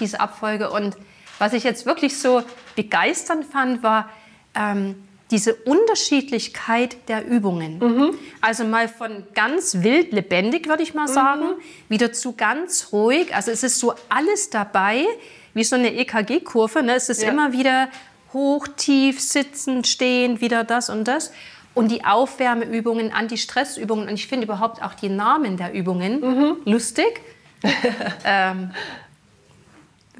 [0.02, 0.70] diese Abfolge.
[0.70, 0.98] Und
[1.40, 2.44] was ich jetzt wirklich so
[2.76, 4.10] begeisternd fand, war
[4.54, 4.96] ähm,
[5.32, 7.80] diese Unterschiedlichkeit der Übungen.
[7.80, 8.18] Mhm.
[8.42, 11.90] Also mal von ganz wild lebendig, würde ich mal sagen, mhm.
[11.90, 13.34] wieder zu ganz ruhig.
[13.34, 15.06] Also es ist so alles dabei,
[15.54, 16.84] wie so eine EKG-Kurve.
[16.84, 16.96] Ne?
[16.96, 17.30] Es ist ja.
[17.30, 17.90] immer wieder
[18.38, 21.34] hoch, tief, sitzen, stehen, wieder das und das.
[21.74, 26.58] Und die Aufwärmeübungen, Anti-Stress-Übungen und ich finde überhaupt auch die Namen der Übungen mhm.
[26.66, 27.22] lustig.
[28.26, 28.72] ähm,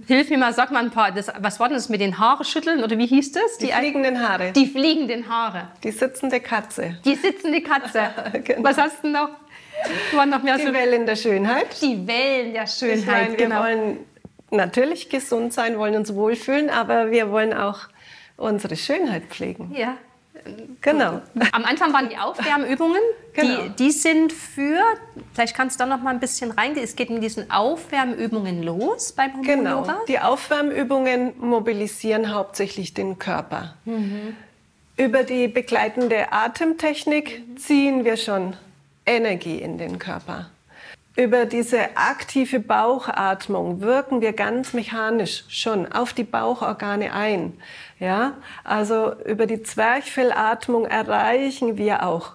[0.08, 1.12] hilf mir mal, sag mal ein paar.
[1.12, 3.58] Das, was war denn das mit den Haare schütteln oder wie hieß das?
[3.60, 4.52] Die, die fliegenden Haare.
[4.52, 5.68] Die fliegenden Haare.
[5.84, 6.98] Die sitzende Katze.
[7.06, 8.10] Die sitzende Katze.
[8.44, 8.64] genau.
[8.64, 9.30] Was hast du noch?
[10.14, 11.68] War noch mehr die so Wellen der Schönheit.
[11.82, 12.98] Die Wellen der Schönheit.
[12.98, 13.62] Ich meine, wir genau.
[13.62, 13.98] wollen
[14.50, 17.82] natürlich gesund sein, wollen uns wohlfühlen, aber wir wollen auch
[18.38, 19.74] unsere Schönheit pflegen.
[19.76, 19.98] Ja.
[20.82, 21.22] Genau.
[21.52, 23.02] Am Anfang waren die Aufwärmübungen.
[23.34, 23.64] Genau.
[23.64, 24.82] Die, die sind für,
[25.34, 26.84] vielleicht kannst du da noch mal ein bisschen reingehen.
[26.84, 29.82] Es geht mit diesen Aufwärmübungen los beim Hormon Genau.
[29.82, 30.00] Yoga.
[30.08, 33.76] Die Aufwärmübungen mobilisieren hauptsächlich den Körper.
[33.86, 34.36] Mhm.
[34.96, 37.58] Über die begleitende Atemtechnik mhm.
[37.58, 38.56] ziehen wir schon
[39.06, 40.50] Energie in den Körper.
[41.18, 47.54] Über diese aktive Bauchatmung wirken wir ganz mechanisch schon auf die Bauchorgane ein.
[48.00, 52.34] Ja, also über die Zwerchfellatmung erreichen wir auch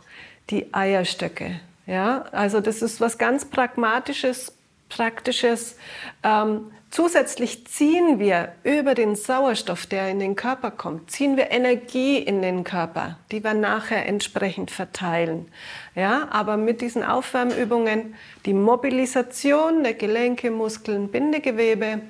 [0.50, 1.60] die Eierstöcke.
[1.86, 4.52] Ja, also das ist was ganz Pragmatisches,
[4.88, 5.76] Praktisches.
[6.24, 12.18] Ähm, Zusätzlich ziehen wir über den Sauerstoff, der in den Körper kommt, ziehen wir Energie
[12.18, 15.48] in den Körper, die wir nachher entsprechend verteilen.
[15.94, 22.02] Ja, aber mit diesen Aufwärmübungen die Mobilisation der Gelenke, Muskeln, Bindegewebe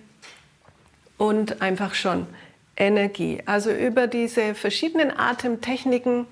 [1.17, 2.27] und einfach schon
[2.77, 3.41] Energie.
[3.47, 6.27] Also über diese verschiedenen Atemtechniken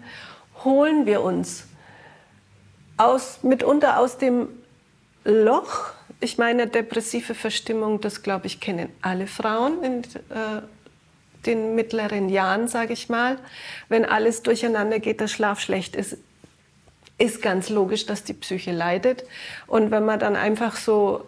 [0.64, 1.68] holen wir uns
[2.96, 4.48] aus, mitunter aus dem
[5.22, 10.62] Loch, ich meine, depressive Verstimmung, das glaube ich, kennen alle Frauen in äh,
[11.46, 13.38] den mittleren Jahren, sage ich mal.
[13.88, 16.18] Wenn alles durcheinander geht, der Schlaf schlecht ist,
[17.18, 19.24] ist ganz logisch, dass die Psyche leidet.
[19.66, 21.24] Und wenn man dann einfach so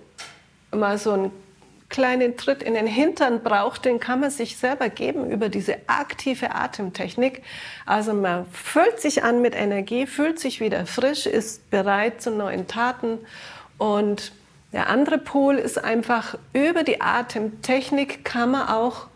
[0.71, 1.33] mal so einen
[1.91, 6.55] kleinen Tritt in den Hintern braucht, den kann man sich selber geben über diese aktive
[6.55, 7.43] Atemtechnik.
[7.85, 12.67] Also man füllt sich an mit Energie, fühlt sich wieder frisch, ist bereit zu neuen
[12.67, 13.19] Taten
[13.77, 14.33] und
[14.73, 19.09] der andere Pol ist einfach, über die Atemtechnik kann man auch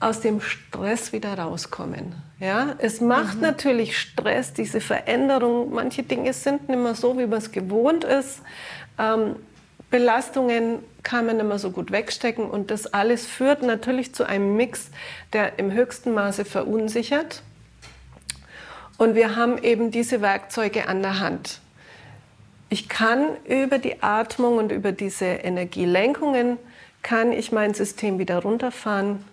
[0.00, 2.14] aus dem Stress wieder rauskommen.
[2.38, 3.42] Ja, es macht mhm.
[3.42, 5.72] natürlich Stress, diese Veränderung.
[5.72, 8.42] Manche Dinge sind nicht mehr so, wie man es gewohnt ist.
[8.98, 9.36] Ähm,
[9.90, 14.56] Belastungen kann man nicht mehr so gut wegstecken und das alles führt natürlich zu einem
[14.56, 14.90] Mix,
[15.32, 17.42] der im höchsten Maße verunsichert.
[18.98, 21.60] Und wir haben eben diese Werkzeuge an der Hand.
[22.68, 26.58] Ich kann über die Atmung und über diese Energielenkungen,
[27.02, 29.24] kann ich mein System wieder runterfahren.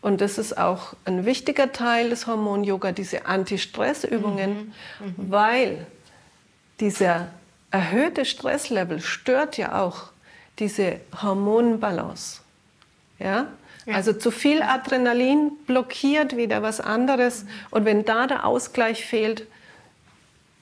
[0.00, 5.06] Und das ist auch ein wichtiger Teil des Hormon-Yoga, diese Anti-Stress-Übungen, mhm.
[5.06, 5.14] mhm.
[5.16, 5.86] weil
[6.78, 7.28] dieser
[7.70, 10.10] erhöhte Stresslevel stört ja auch
[10.60, 12.42] diese Hormonbalance.
[13.18, 13.48] Ja?
[13.86, 13.94] ja?
[13.94, 17.46] Also zu viel Adrenalin blockiert wieder was anderes.
[17.70, 19.48] Und wenn da der Ausgleich fehlt,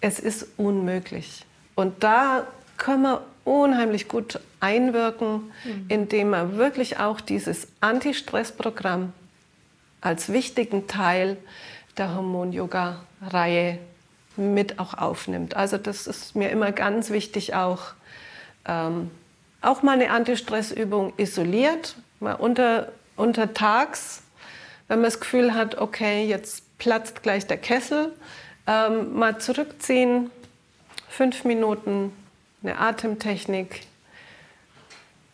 [0.00, 1.44] es ist unmöglich.
[1.74, 5.84] Und da können wir unheimlich gut einwirken, mhm.
[5.88, 9.12] indem wir wirklich auch dieses Anti-Stress-Programm
[10.00, 11.36] als wichtigen Teil
[11.96, 13.78] der Hormon-Yoga-Reihe
[14.36, 15.56] mit auch aufnimmt.
[15.56, 17.92] Also das ist mir immer ganz wichtig, auch,
[18.66, 19.10] ähm,
[19.60, 24.22] auch mal eine Anti-Stress-Übung isoliert, mal unter, untertags,
[24.88, 28.12] wenn man das Gefühl hat, okay, jetzt platzt gleich der Kessel,
[28.66, 30.30] ähm, mal zurückziehen,
[31.12, 32.10] fünf Minuten
[32.62, 33.82] eine Atemtechnik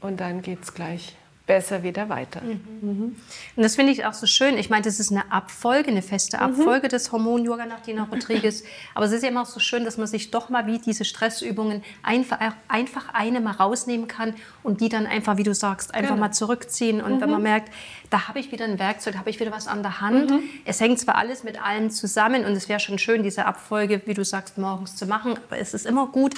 [0.01, 1.15] und dann geht es gleich
[1.49, 2.41] besser wieder weiter.
[2.43, 2.61] Mhm.
[2.81, 3.17] Mhm.
[3.57, 4.57] Und das finde ich auch so schön.
[4.57, 6.43] Ich meine, das ist eine Abfolge, eine feste mhm.
[6.45, 6.91] Abfolge mhm.
[6.91, 8.63] des Hormon-Yoga nach Dina Rodriguez.
[8.95, 11.05] Aber es ist ja immer auch so schön, dass man sich doch mal wie diese
[11.05, 16.11] Stressübungen einfach, einfach eine mal rausnehmen kann und die dann einfach, wie du sagst, einfach
[16.11, 16.21] genau.
[16.21, 17.01] mal zurückziehen.
[17.01, 17.45] Und wenn man mhm.
[17.45, 17.73] merkt,
[18.11, 20.31] da habe ich wieder ein Werkzeug, habe ich wieder was an der Hand.
[20.31, 20.43] Mhm.
[20.67, 24.15] Es hängt zwar alles mit allen zusammen und es wäre schon schön, diese Abfolge, wie
[24.15, 25.39] du sagst, morgens zu machen.
[25.49, 26.35] Aber es ist immer gut,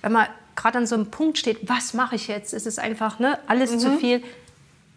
[0.00, 2.54] wenn man gerade an so einem Punkt steht, was mache ich jetzt?
[2.54, 4.22] Es ist einfach ne, alles zu viel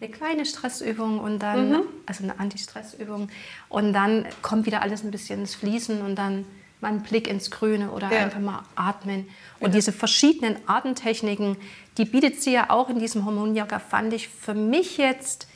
[0.00, 1.82] eine kleine Stressübung und dann, mhm.
[2.06, 3.28] also eine Anti-Stressübung.
[3.68, 6.44] Und dann kommt wieder alles ein bisschen ins Fließen und dann
[6.80, 8.20] mal einen Blick ins Grüne oder ja.
[8.20, 9.28] einfach mal atmen.
[9.58, 9.76] Und ja.
[9.76, 11.56] diese verschiedenen Atemtechniken,
[11.96, 15.48] die bietet sie ja auch in diesem Hormon-Yoga, fand ich für mich jetzt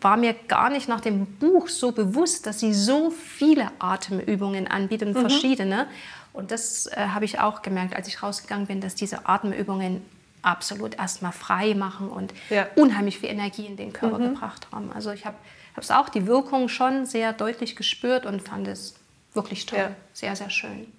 [0.00, 5.14] war mir gar nicht nach dem Buch so bewusst, dass sie so viele Atemübungen anbietet,
[5.14, 5.20] mhm.
[5.20, 5.86] verschiedene.
[6.32, 10.02] Und das äh, habe ich auch gemerkt, als ich rausgegangen bin, dass diese Atemübungen
[10.42, 12.66] absolut erstmal frei machen und ja.
[12.76, 14.34] unheimlich viel Energie in den Körper mhm.
[14.34, 14.92] gebracht haben.
[14.92, 15.36] Also ich habe
[15.76, 18.94] es auch die Wirkung schon sehr deutlich gespürt und fand es
[19.34, 19.78] wirklich toll.
[19.78, 19.90] Ja.
[20.12, 20.92] Sehr, sehr schön.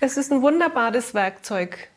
[0.00, 1.88] Es ist ein wunderbares Werkzeug,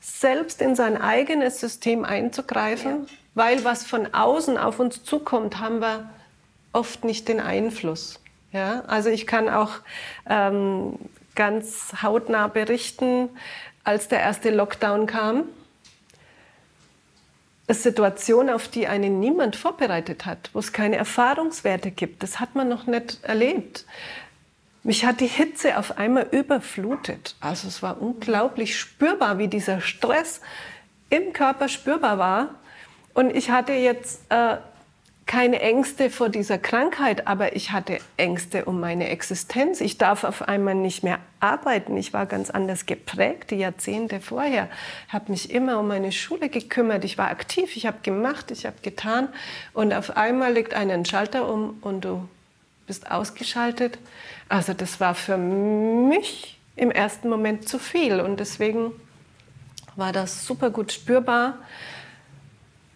[0.00, 3.12] selbst in sein eigenes System einzugreifen, ja.
[3.34, 6.10] weil was von außen auf uns zukommt, haben wir
[6.72, 8.20] oft nicht den Einfluss.
[8.52, 9.72] Ja, also ich kann auch
[10.28, 10.98] ähm,
[11.34, 13.28] ganz hautnah berichten,
[13.84, 15.44] als der erste Lockdown kam,
[17.70, 22.22] eine Situation, auf die einen niemand vorbereitet hat, wo es keine Erfahrungswerte gibt.
[22.24, 23.86] Das hat man noch nicht erlebt.
[24.82, 27.36] Mich hat die Hitze auf einmal überflutet.
[27.38, 30.40] Also es war unglaublich spürbar, wie dieser Stress
[31.10, 32.54] im Körper spürbar war.
[33.14, 34.56] Und ich hatte jetzt äh,
[35.30, 39.80] keine Ängste vor dieser Krankheit, aber ich hatte Ängste um meine Existenz.
[39.80, 41.96] Ich darf auf einmal nicht mehr arbeiten.
[41.96, 44.68] Ich war ganz anders geprägt die Jahrzehnte vorher.
[45.06, 47.04] Ich habe mich immer um meine Schule gekümmert.
[47.04, 49.28] Ich war aktiv, ich habe gemacht, ich habe getan.
[49.72, 52.28] Und auf einmal legt einen Schalter um und du
[52.88, 54.00] bist ausgeschaltet.
[54.48, 58.90] Also das war für mich im ersten Moment zu viel und deswegen
[59.94, 61.54] war das super gut spürbar,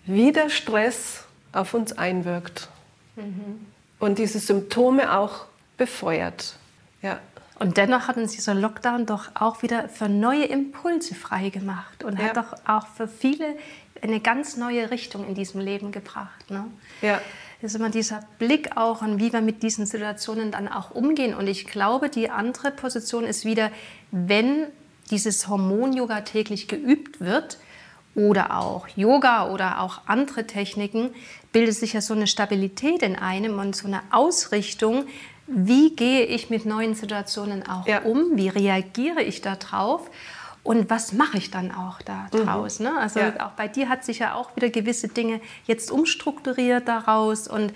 [0.04, 1.23] wie der Stress
[1.54, 2.68] auf uns einwirkt
[3.16, 3.66] mhm.
[3.98, 6.56] und diese Symptome auch befeuert.
[7.02, 7.18] Ja.
[7.58, 12.26] Und dennoch hat uns dieser Lockdown doch auch wieder für neue Impulse freigemacht und ja.
[12.26, 13.56] hat doch auch für viele
[14.02, 16.50] eine ganz neue Richtung in diesem Leben gebracht.
[16.50, 16.64] Ne?
[17.00, 17.20] Ja
[17.64, 21.34] ist immer dieser Blick auch an, wie wir mit diesen Situationen dann auch umgehen.
[21.34, 23.70] Und ich glaube, die andere Position ist wieder,
[24.10, 24.66] wenn
[25.10, 27.58] dieses Hormon-Yoga täglich geübt wird
[28.14, 31.10] oder auch Yoga oder auch andere Techniken,
[31.52, 35.06] bildet sich ja so eine Stabilität in einem und so eine Ausrichtung,
[35.46, 38.02] wie gehe ich mit neuen Situationen auch ja.
[38.02, 40.10] um, wie reagiere ich darauf
[40.62, 42.80] und was mache ich dann auch da draus?
[42.80, 42.86] Mhm.
[42.86, 42.98] Ne?
[42.98, 43.46] Also ja.
[43.46, 47.72] auch bei dir hat sich ja auch wieder gewisse Dinge jetzt umstrukturiert daraus und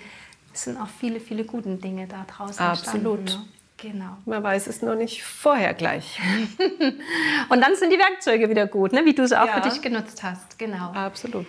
[0.53, 3.25] es sind auch viele, viele gute Dinge da draußen Absolut.
[3.25, 3.45] Ne?
[3.81, 4.17] Genau.
[4.25, 6.19] Man weiß es nur nicht vorher gleich.
[7.49, 9.05] und dann sind die Werkzeuge wieder gut, ne?
[9.05, 9.61] wie du es auch ja.
[9.61, 10.59] für dich genutzt hast.
[10.59, 10.91] Genau.
[10.91, 11.47] Absolut.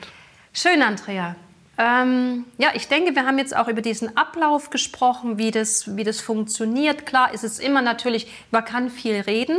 [0.53, 1.35] Schön, Andrea.
[1.79, 6.05] Ähm, ja, ich denke, wir haben jetzt auch über diesen Ablauf gesprochen, wie das, wie
[6.05, 7.07] das funktioniert.
[7.07, 9.57] Klar ist es immer natürlich, man kann viel reden.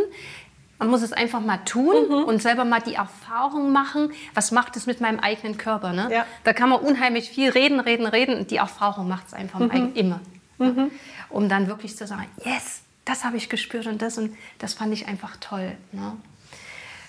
[0.78, 2.24] Man muss es einfach mal tun mhm.
[2.24, 5.94] und selber mal die Erfahrung machen, was macht es mit meinem eigenen Körper.
[5.94, 6.10] Ne?
[6.12, 6.26] Ja.
[6.44, 9.92] Da kann man unheimlich viel reden, reden, reden und die Erfahrung macht es einfach mhm.
[9.94, 10.20] immer.
[10.58, 10.92] Mhm.
[11.32, 14.94] Um dann wirklich zu sagen, yes, das habe ich gespürt und das und das fand
[14.94, 15.76] ich einfach toll.
[15.91, 16.17] Ne?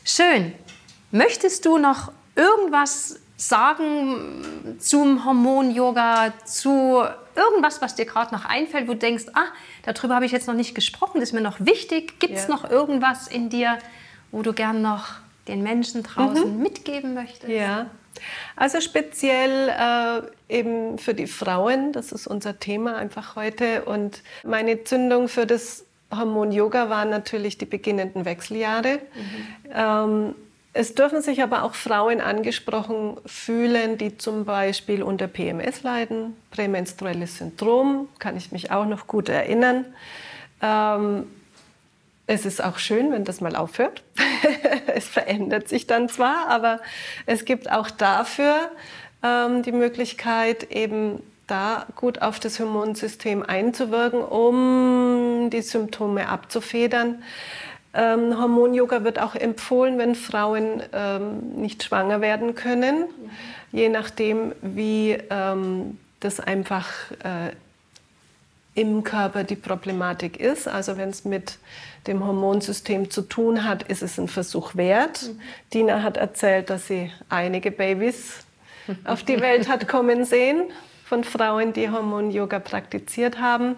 [0.05, 0.53] Schön.
[1.11, 7.03] Möchtest du noch irgendwas sagen zum Hormon-Yoga, zu
[7.35, 9.47] irgendwas, was dir gerade noch einfällt, wo du denkst, ah,
[9.85, 12.21] darüber habe ich jetzt noch nicht gesprochen, das ist mir noch wichtig.
[12.21, 12.51] Gibt es ja.
[12.51, 13.79] noch irgendwas in dir,
[14.31, 15.17] wo du gern noch
[15.49, 16.63] den Menschen draußen mhm.
[16.63, 17.53] mitgeben möchtest?
[17.53, 17.87] Ja,
[18.57, 20.23] also speziell äh,
[20.55, 23.85] eben für die Frauen, das ist unser Thema einfach heute.
[23.85, 28.99] Und meine Zündung für das Hormon Yoga waren natürlich die beginnenden Wechseljahre.
[29.15, 29.71] Mhm.
[29.75, 30.35] Ähm,
[30.75, 37.39] es dürfen sich aber auch Frauen angesprochen fühlen, die zum Beispiel unter PMS leiden, prämenstruelles
[37.39, 39.85] Syndrom, kann ich mich auch noch gut erinnern.
[40.63, 41.27] Ähm,
[42.33, 44.03] es ist auch schön, wenn das mal aufhört.
[44.95, 46.81] es verändert sich dann zwar, aber
[47.27, 48.71] es gibt auch dafür
[49.23, 57.23] ähm, die Möglichkeit, eben da gut auf das Hormonsystem einzuwirken, um die Symptome abzufedern.
[57.95, 63.31] Ähm, Hormon-Yoga wird auch empfohlen, wenn Frauen ähm, nicht schwanger werden können, mhm.
[63.73, 66.89] je nachdem, wie ähm, das einfach
[67.23, 67.53] äh,
[68.75, 70.69] im Körper die Problematik ist.
[70.69, 71.59] Also wenn es mit
[72.07, 75.23] dem Hormonsystem zu tun hat, ist es ein Versuch wert.
[75.23, 75.41] Mhm.
[75.75, 78.45] Dina hat erzählt, dass sie einige Babys
[79.05, 80.65] auf die Welt hat kommen sehen
[81.05, 83.77] von Frauen, die Hormon-Yoga praktiziert haben.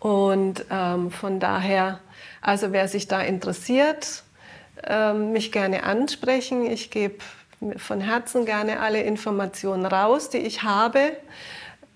[0.00, 2.00] Und ähm, von daher
[2.44, 4.22] also wer sich da interessiert,
[4.86, 6.66] ähm, mich gerne ansprechen.
[6.66, 7.16] Ich gebe
[7.78, 11.16] von Herzen gerne alle Informationen raus, die ich habe.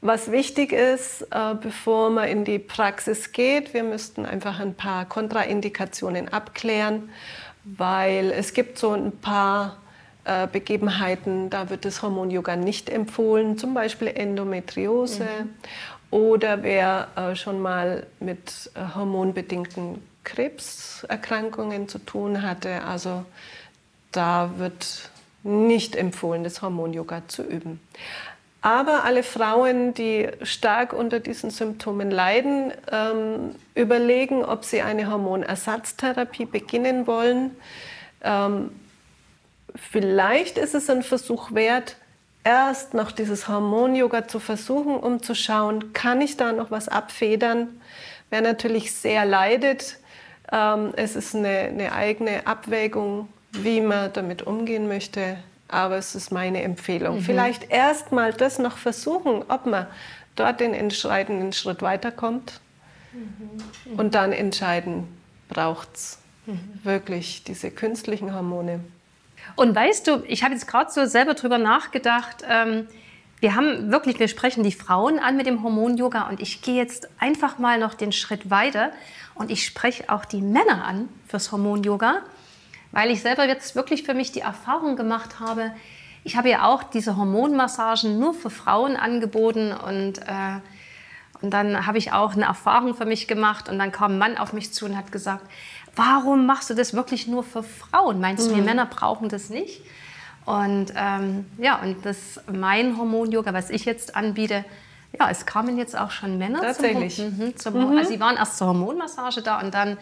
[0.00, 5.06] Was wichtig ist, äh, bevor man in die Praxis geht, wir müssten einfach ein paar
[5.06, 7.10] Kontraindikationen abklären,
[7.64, 9.76] weil es gibt so ein paar
[10.24, 15.54] äh, Begebenheiten, da wird das Hormon-Yoga nicht empfohlen, zum Beispiel Endometriose mhm.
[16.12, 22.84] oder wer äh, schon mal mit hormonbedingten Krebserkrankungen zu tun hatte.
[22.84, 23.24] Also
[24.12, 25.10] da wird
[25.42, 27.80] nicht empfohlen, das Hormon-Yoga zu üben.
[28.68, 36.44] Aber alle Frauen, die stark unter diesen Symptomen leiden, ähm, überlegen, ob sie eine Hormonersatztherapie
[36.44, 37.56] beginnen wollen.
[38.22, 38.72] Ähm,
[39.74, 41.96] vielleicht ist es ein Versuch wert,
[42.44, 47.80] erst noch dieses Hormon-Yoga zu versuchen, um zu schauen, kann ich da noch was abfedern.
[48.28, 49.96] Wer natürlich sehr leidet,
[50.52, 55.38] ähm, es ist eine, eine eigene Abwägung, wie man damit umgehen möchte
[55.68, 57.16] aber es ist meine Empfehlung.
[57.16, 57.22] Mhm.
[57.22, 59.86] Vielleicht erst mal das noch versuchen, ob man
[60.34, 62.60] dort den entscheidenden Schritt weiterkommt
[63.12, 63.98] mhm.
[63.98, 65.06] und dann entscheiden,
[65.48, 66.58] braucht es mhm.
[66.82, 68.80] wirklich diese künstlichen Hormone.
[69.56, 72.44] Und weißt du, ich habe jetzt gerade so selber drüber nachgedacht.
[72.48, 72.86] Ähm,
[73.40, 77.08] wir haben wirklich, wir sprechen die Frauen an mit dem Hormon-Yoga und ich gehe jetzt
[77.18, 78.90] einfach mal noch den Schritt weiter
[79.34, 82.22] und ich spreche auch die Männer an fürs Hormon-Yoga
[82.92, 85.72] weil ich selber jetzt wirklich für mich die Erfahrung gemacht habe,
[86.24, 90.60] ich habe ja auch diese Hormonmassagen nur für Frauen angeboten und, äh,
[91.40, 94.38] und dann habe ich auch eine Erfahrung für mich gemacht und dann kam ein Mann
[94.38, 95.44] auf mich zu und hat gesagt,
[95.96, 98.20] warum machst du das wirklich nur für Frauen?
[98.20, 98.64] Meinst du, wir mhm.
[98.64, 99.82] Männer brauchen das nicht?
[100.44, 104.64] Und ähm, ja, und das mein Hormon-Yoga, was ich jetzt anbiete,
[105.18, 107.16] ja, es kamen jetzt auch schon Männer Tatsächlich.
[107.16, 107.98] Zum, mhm, zum, mhm.
[107.98, 109.98] Also sie waren erst zur Hormonmassage da und dann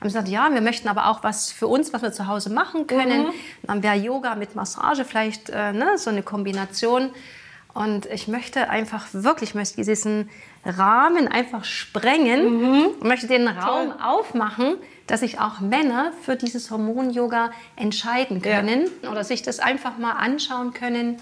[0.00, 2.86] haben gesagt, ja, wir möchten aber auch was für uns, was wir zu Hause machen
[2.86, 3.26] können.
[3.26, 3.32] Mhm.
[3.64, 7.10] Dann wäre Yoga mit Massage vielleicht äh, ne, so eine Kombination.
[7.74, 10.30] Und ich möchte einfach wirklich, möchte diesen
[10.64, 12.86] Rahmen einfach sprengen mhm.
[13.00, 14.00] und möchte den Raum Toll.
[14.02, 14.76] aufmachen,
[15.06, 19.10] dass sich auch Männer für dieses Hormon-Yoga entscheiden können ja.
[19.10, 21.16] oder sich das einfach mal anschauen können,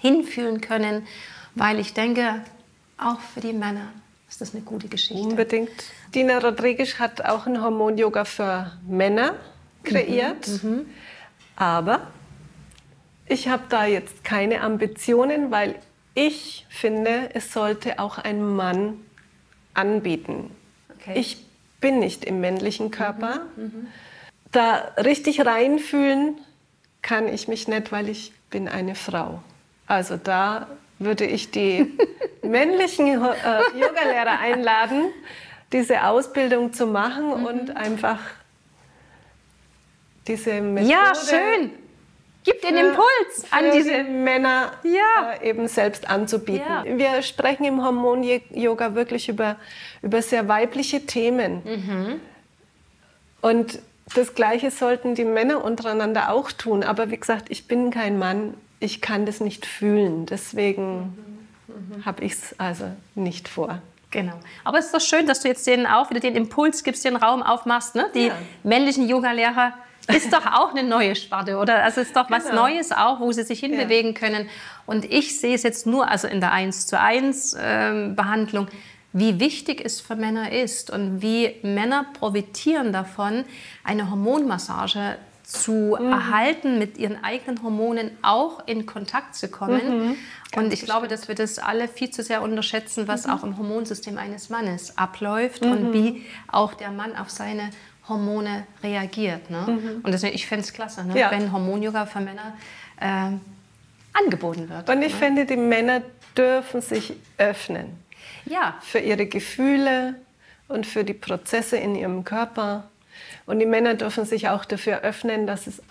[0.00, 1.06] hinfühlen können,
[1.54, 2.42] weil ich denke,
[2.98, 3.88] auch für die Männer
[4.28, 5.22] ist das eine gute Geschichte.
[5.22, 5.70] Unbedingt.
[6.14, 9.34] Dina Rodriguez hat auch ein Hormon-Yoga für Männer
[9.84, 10.48] kreiert.
[10.62, 10.86] Mhm, mhm.
[11.56, 12.06] Aber
[13.26, 15.76] ich habe da jetzt keine Ambitionen, weil
[16.14, 19.00] ich finde, es sollte auch ein Mann
[19.74, 20.50] anbieten.
[20.96, 21.18] Okay.
[21.18, 21.44] Ich
[21.80, 23.42] bin nicht im männlichen Körper.
[23.56, 23.86] Mhm, mhm,
[24.52, 26.38] da richtig reinfühlen
[27.02, 29.42] kann ich mich nicht, weil ich bin eine Frau.
[29.86, 30.66] Also da
[30.98, 31.96] würde ich die
[32.42, 35.06] männlichen äh, Yogalehrer einladen,
[35.72, 37.44] diese Ausbildung zu machen mhm.
[37.44, 38.18] und einfach
[40.26, 40.92] diese Methode.
[40.92, 41.70] Ja, schön.
[42.44, 45.32] Gib den Impuls an diese die Männer ja.
[45.32, 46.66] äh, eben selbst anzubieten.
[46.66, 46.84] Ja.
[46.84, 49.56] Wir sprechen im Hormon-Yoga wirklich über,
[50.02, 51.62] über sehr weibliche Themen.
[51.64, 52.20] Mhm.
[53.40, 53.80] Und
[54.14, 56.82] das Gleiche sollten die Männer untereinander auch tun.
[56.82, 58.54] Aber wie gesagt, ich bin kein Mann.
[58.80, 60.26] Ich kann das nicht fühlen.
[60.26, 61.14] Deswegen
[61.66, 61.96] mhm.
[61.96, 62.04] mhm.
[62.04, 63.80] habe ich es also nicht vor.
[64.10, 64.34] Genau.
[64.64, 67.16] Aber es ist doch schön, dass du jetzt denen auch wieder den Impuls gibst, den
[67.16, 67.94] Raum aufmachst.
[67.94, 68.06] Ne?
[68.14, 68.38] Die ja.
[68.62, 69.74] männlichen Yoga-Lehrer
[70.08, 71.82] ist doch auch eine neue Sparte, oder?
[71.82, 72.62] Also es ist doch was genau.
[72.62, 74.18] Neues auch, wo sie sich hinbewegen ja.
[74.18, 74.48] können.
[74.86, 78.68] Und ich sehe es jetzt nur, also in der 1 zu 1 ähm, Behandlung,
[79.12, 83.44] wie wichtig es für Männer ist und wie Männer profitieren davon,
[83.84, 85.16] eine Hormonmassage
[85.48, 86.12] zu mhm.
[86.12, 90.08] erhalten, mit ihren eigenen Hormonen auch in Kontakt zu kommen.
[90.08, 90.16] Mhm.
[90.56, 93.32] Und ich glaube, dass wir das alle viel zu sehr unterschätzen, was mhm.
[93.32, 95.92] auch im Hormonsystem eines Mannes abläuft und mhm.
[95.94, 97.70] wie auch der Mann auf seine
[98.10, 99.48] Hormone reagiert.
[99.48, 99.64] Ne?
[99.66, 100.00] Mhm.
[100.02, 101.18] Und deswegen, ich fände es klasse, ne?
[101.18, 101.30] ja.
[101.30, 102.54] wenn Hormon-Yoga für Männer
[103.00, 103.30] äh,
[104.12, 104.90] angeboten wird.
[104.90, 105.18] Und ich ne?
[105.18, 106.02] finde, die Männer
[106.36, 107.96] dürfen sich öffnen.
[108.44, 108.76] Ja.
[108.82, 110.16] Für ihre Gefühle
[110.68, 112.84] und für die Prozesse in ihrem Körper.
[113.46, 115.82] Und die Männer dürfen sich auch dafür öffnen, dass es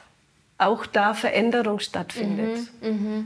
[0.57, 2.69] auch da Veränderung stattfindet.
[2.81, 3.23] Mhm, mh.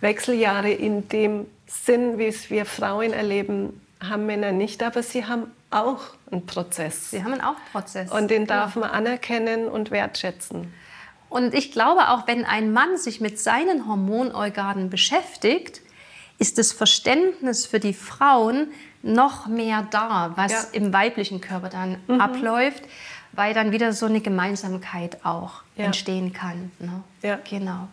[0.00, 5.50] Wechseljahre in dem Sinn, wie es wir Frauen erleben, haben Männer nicht, aber sie haben
[5.70, 6.00] auch
[6.30, 7.10] einen Prozess.
[7.10, 8.10] Sie haben auch einen Prozess.
[8.10, 8.80] Und den darf ja.
[8.80, 10.72] man anerkennen und wertschätzen.
[11.28, 15.80] Und ich glaube auch, wenn ein Mann sich mit seinen Hormonorganen beschäftigt,
[16.38, 18.68] ist das Verständnis für die Frauen
[19.02, 20.64] noch mehr da, was ja.
[20.72, 22.20] im weiblichen Körper dann mhm.
[22.20, 22.82] abläuft
[23.32, 25.86] weil dann wieder so eine Gemeinsamkeit auch ja.
[25.86, 26.72] entstehen kann.
[26.78, 27.02] Ne?
[27.22, 27.38] Ja.
[27.48, 27.88] Genau.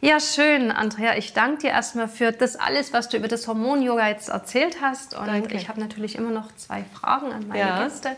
[0.00, 1.16] Ja, schön, Andrea.
[1.16, 5.16] Ich danke dir erstmal für das alles, was du über das Hormon-Yoga jetzt erzählt hast.
[5.16, 5.54] Und danke.
[5.54, 7.84] ich habe natürlich immer noch zwei Fragen an meine ja.
[7.84, 8.16] Gäste.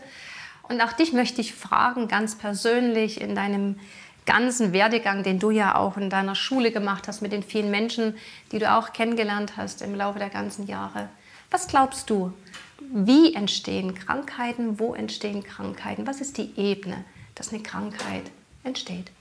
[0.63, 3.79] Und auch dich möchte ich fragen, ganz persönlich in deinem
[4.25, 8.17] ganzen Werdegang, den du ja auch in deiner Schule gemacht hast, mit den vielen Menschen,
[8.51, 11.09] die du auch kennengelernt hast im Laufe der ganzen Jahre.
[11.51, 12.33] Was glaubst du?
[12.79, 14.79] Wie entstehen Krankheiten?
[14.79, 16.07] Wo entstehen Krankheiten?
[16.07, 17.03] Was ist die Ebene,
[17.35, 18.23] dass eine Krankheit
[18.63, 19.11] entsteht?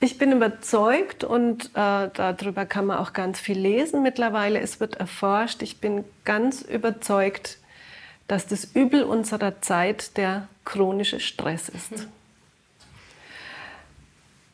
[0.00, 4.60] Ich bin überzeugt und äh, darüber kann man auch ganz viel lesen mittlerweile.
[4.60, 5.62] Es wird erforscht.
[5.62, 7.58] Ich bin ganz überzeugt,
[8.28, 11.92] dass das Übel unserer Zeit der chronische Stress ist.
[11.92, 12.06] Mhm.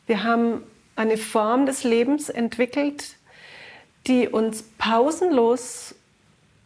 [0.07, 0.63] Wir haben
[0.95, 3.17] eine Form des Lebens entwickelt,
[4.07, 5.93] die uns pausenlos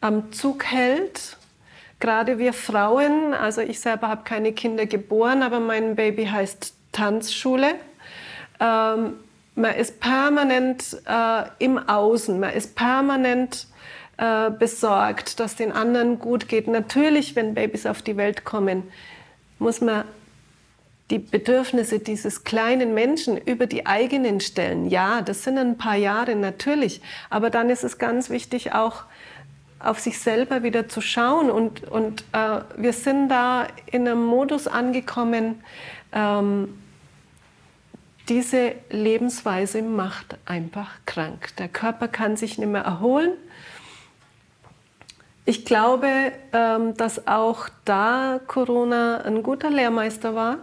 [0.02, 1.38] am Zug hält.
[2.00, 7.76] Gerade wir Frauen, also ich selber habe keine Kinder geboren, aber mein Baby heißt Tanzschule.
[8.60, 9.16] Ähm,
[9.56, 13.68] man ist permanent äh, im Außen, man ist permanent
[14.18, 16.68] äh, besorgt, dass den anderen gut geht.
[16.68, 18.84] Natürlich, wenn Babys auf die Welt kommen,
[19.60, 20.06] muss man
[21.10, 24.88] die Bedürfnisse dieses kleinen Menschen über die eigenen stellen.
[24.90, 29.04] Ja, das sind ein paar Jahre natürlich, aber dann ist es ganz wichtig auch
[29.80, 34.68] auf sich selber wieder zu schauen und, und äh, wir sind da in einem Modus
[34.68, 35.64] angekommen,
[36.12, 36.82] ähm,
[38.28, 41.56] diese Lebensweise macht einfach krank.
[41.58, 43.32] Der Körper kann sich nicht mehr erholen.
[45.46, 50.60] Ich glaube, ähm, dass auch da Corona ein guter Lehrmeister war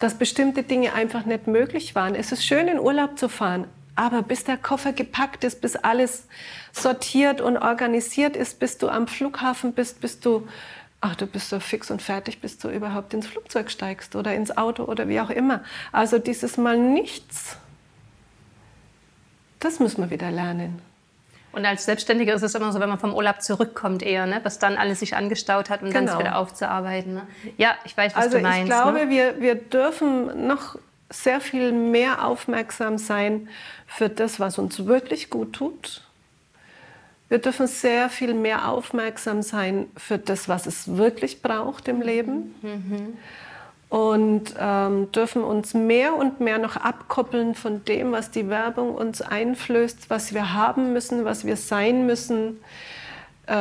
[0.00, 2.16] dass bestimmte Dinge einfach nicht möglich waren.
[2.16, 6.26] Es ist schön, in Urlaub zu fahren, aber bis der Koffer gepackt ist, bis alles
[6.72, 10.46] sortiert und organisiert ist, bis du am Flughafen bist, bis du,
[11.00, 14.56] ach, du bist so fix und fertig, bis du überhaupt ins Flugzeug steigst oder ins
[14.56, 15.62] Auto oder wie auch immer.
[15.92, 17.56] Also dieses Mal nichts,
[19.58, 20.80] das müssen wir wieder lernen.
[21.52, 24.40] Und als Selbstständiger ist es immer so, wenn man vom Urlaub zurückkommt eher, ne?
[24.44, 26.12] was dann alles sich angestaut hat, um genau.
[26.12, 27.14] dann wieder aufzuarbeiten.
[27.14, 27.26] Ne?
[27.56, 28.60] Ja, ich weiß, was also du meinst.
[28.60, 29.10] Ich glaube, ne?
[29.10, 30.76] wir, wir dürfen noch
[31.10, 33.48] sehr viel mehr aufmerksam sein
[33.86, 36.02] für das, was uns wirklich gut tut.
[37.30, 42.54] Wir dürfen sehr viel mehr aufmerksam sein für das, was es wirklich braucht im Leben.
[42.60, 43.16] Mhm
[43.90, 49.20] und ähm, dürfen uns mehr und mehr noch abkoppeln von dem, was die Werbung uns
[49.20, 52.60] einflößt, was wir haben müssen, was wir sein müssen.
[53.46, 53.54] Äh,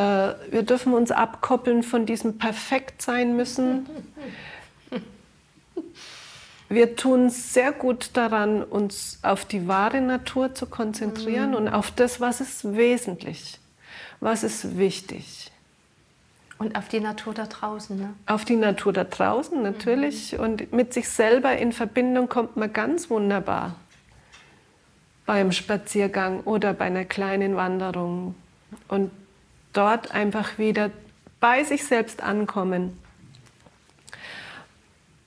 [0.52, 3.88] wir dürfen uns abkoppeln von diesem perfekt sein müssen.
[6.70, 11.56] Wir tun sehr gut daran, uns auf die wahre Natur zu konzentrieren mhm.
[11.56, 13.60] und auf das, was ist wesentlich,
[14.20, 15.52] was ist wichtig.
[16.60, 17.98] Und auf die Natur da draußen.
[17.98, 18.14] Ne?
[18.28, 20.34] Auf die Natur da draußen natürlich.
[20.34, 20.40] Mhm.
[20.40, 23.76] Und mit sich selber in Verbindung kommt man ganz wunderbar
[25.26, 28.36] beim Spaziergang oder bei einer kleinen Wanderung.
[28.90, 29.10] Und
[29.74, 30.92] dort einfach wieder
[31.40, 32.98] bei sich selbst ankommen.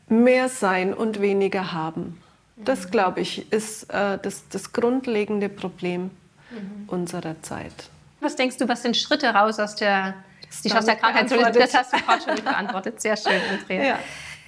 [0.09, 2.21] Mehr sein und weniger haben.
[2.57, 2.91] Das, mhm.
[2.91, 6.11] glaube ich, ist äh, das, das grundlegende Problem
[6.51, 6.89] mhm.
[6.89, 7.73] unserer Zeit.
[8.21, 10.15] Was denkst du, was sind Schritte raus aus der
[10.61, 13.01] sich aus der Krankheit zu Das hast du gerade schon beantwortet.
[13.01, 13.83] Sehr schön, Andrea.
[13.83, 13.99] Ja.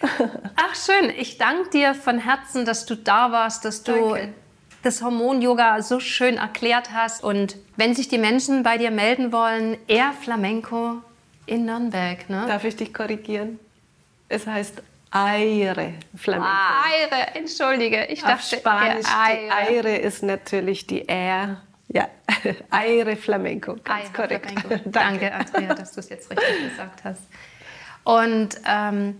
[0.57, 1.11] Ach, schön.
[1.17, 4.35] Ich danke dir von Herzen, dass du da warst, dass du danke.
[4.83, 7.25] das Hormon-Yoga so schön erklärt hast.
[7.25, 10.97] Und wenn sich die Menschen bei dir melden wollen, eher Flamenco
[11.47, 12.29] in Nürnberg.
[12.29, 12.45] Ne?
[12.47, 13.59] Darf ich dich korrigieren?
[14.29, 14.83] Es heißt
[15.15, 16.51] Eire Flamenco.
[16.51, 18.07] Eire, entschuldige.
[18.07, 19.53] Ich dachte, Spanisch, Eire.
[19.53, 22.09] Eire ist natürlich die R ja,
[22.71, 24.51] Aire Flamenco, ganz Aire korrekt.
[24.51, 24.69] Flamenco.
[24.91, 25.31] Danke.
[25.31, 27.23] Danke, Andrea, dass du es jetzt richtig gesagt hast.
[28.03, 29.17] Und ähm,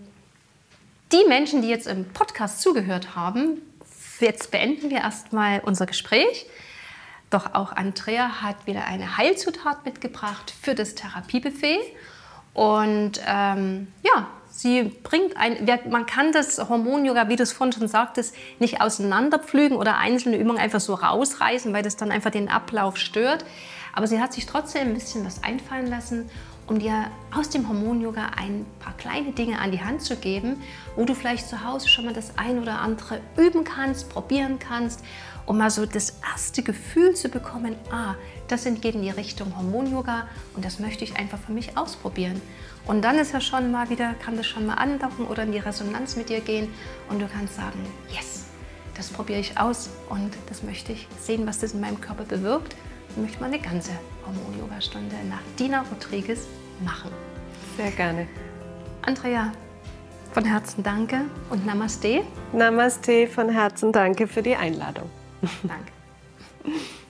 [1.13, 3.61] die Menschen, die jetzt im Podcast zugehört haben,
[4.19, 6.45] jetzt beenden wir erstmal unser Gespräch.
[7.29, 11.79] Doch auch Andrea hat wieder eine Heilzutat mitgebracht für das Therapiebuffet.
[12.53, 14.27] Und ähm, ja,
[14.57, 19.75] Sie bringt ein, man kann das Hormon-Yoga, wie du es vorhin schon sagtest, nicht auseinanderpflügen
[19.75, 23.43] oder einzelne Übungen einfach so rausreißen, weil das dann einfach den Ablauf stört.
[23.91, 26.29] Aber sie hat sich trotzdem ein bisschen was einfallen lassen,
[26.67, 30.63] um dir aus dem Hormon-Yoga ein paar kleine Dinge an die Hand zu geben,
[30.95, 35.03] wo du vielleicht zu Hause schon mal das ein oder andere üben kannst, probieren kannst,
[35.45, 38.15] um mal so das erste Gefühl zu bekommen, ah,
[38.47, 42.41] das geht in die Richtung Hormon-Yoga und das möchte ich einfach für mich ausprobieren.
[42.85, 45.59] Und dann ist ja schon mal wieder, kann das schon mal andocken oder in die
[45.59, 46.67] Resonanz mit dir gehen
[47.09, 47.79] und du kannst sagen,
[48.09, 48.45] yes,
[48.95, 52.75] das probiere ich aus und das möchte ich sehen, was das in meinem Körper bewirkt.
[53.09, 53.91] Ich möchte mal eine ganze
[54.25, 56.47] Hormon-Yoga-Stunde nach Dina Rodriguez
[56.83, 57.11] machen.
[57.77, 58.27] Sehr gerne.
[59.01, 59.51] Andrea,
[60.33, 62.23] von Herzen danke und Namaste.
[62.51, 65.09] Namaste, von Herzen danke für die Einladung.
[65.63, 65.91] Danke.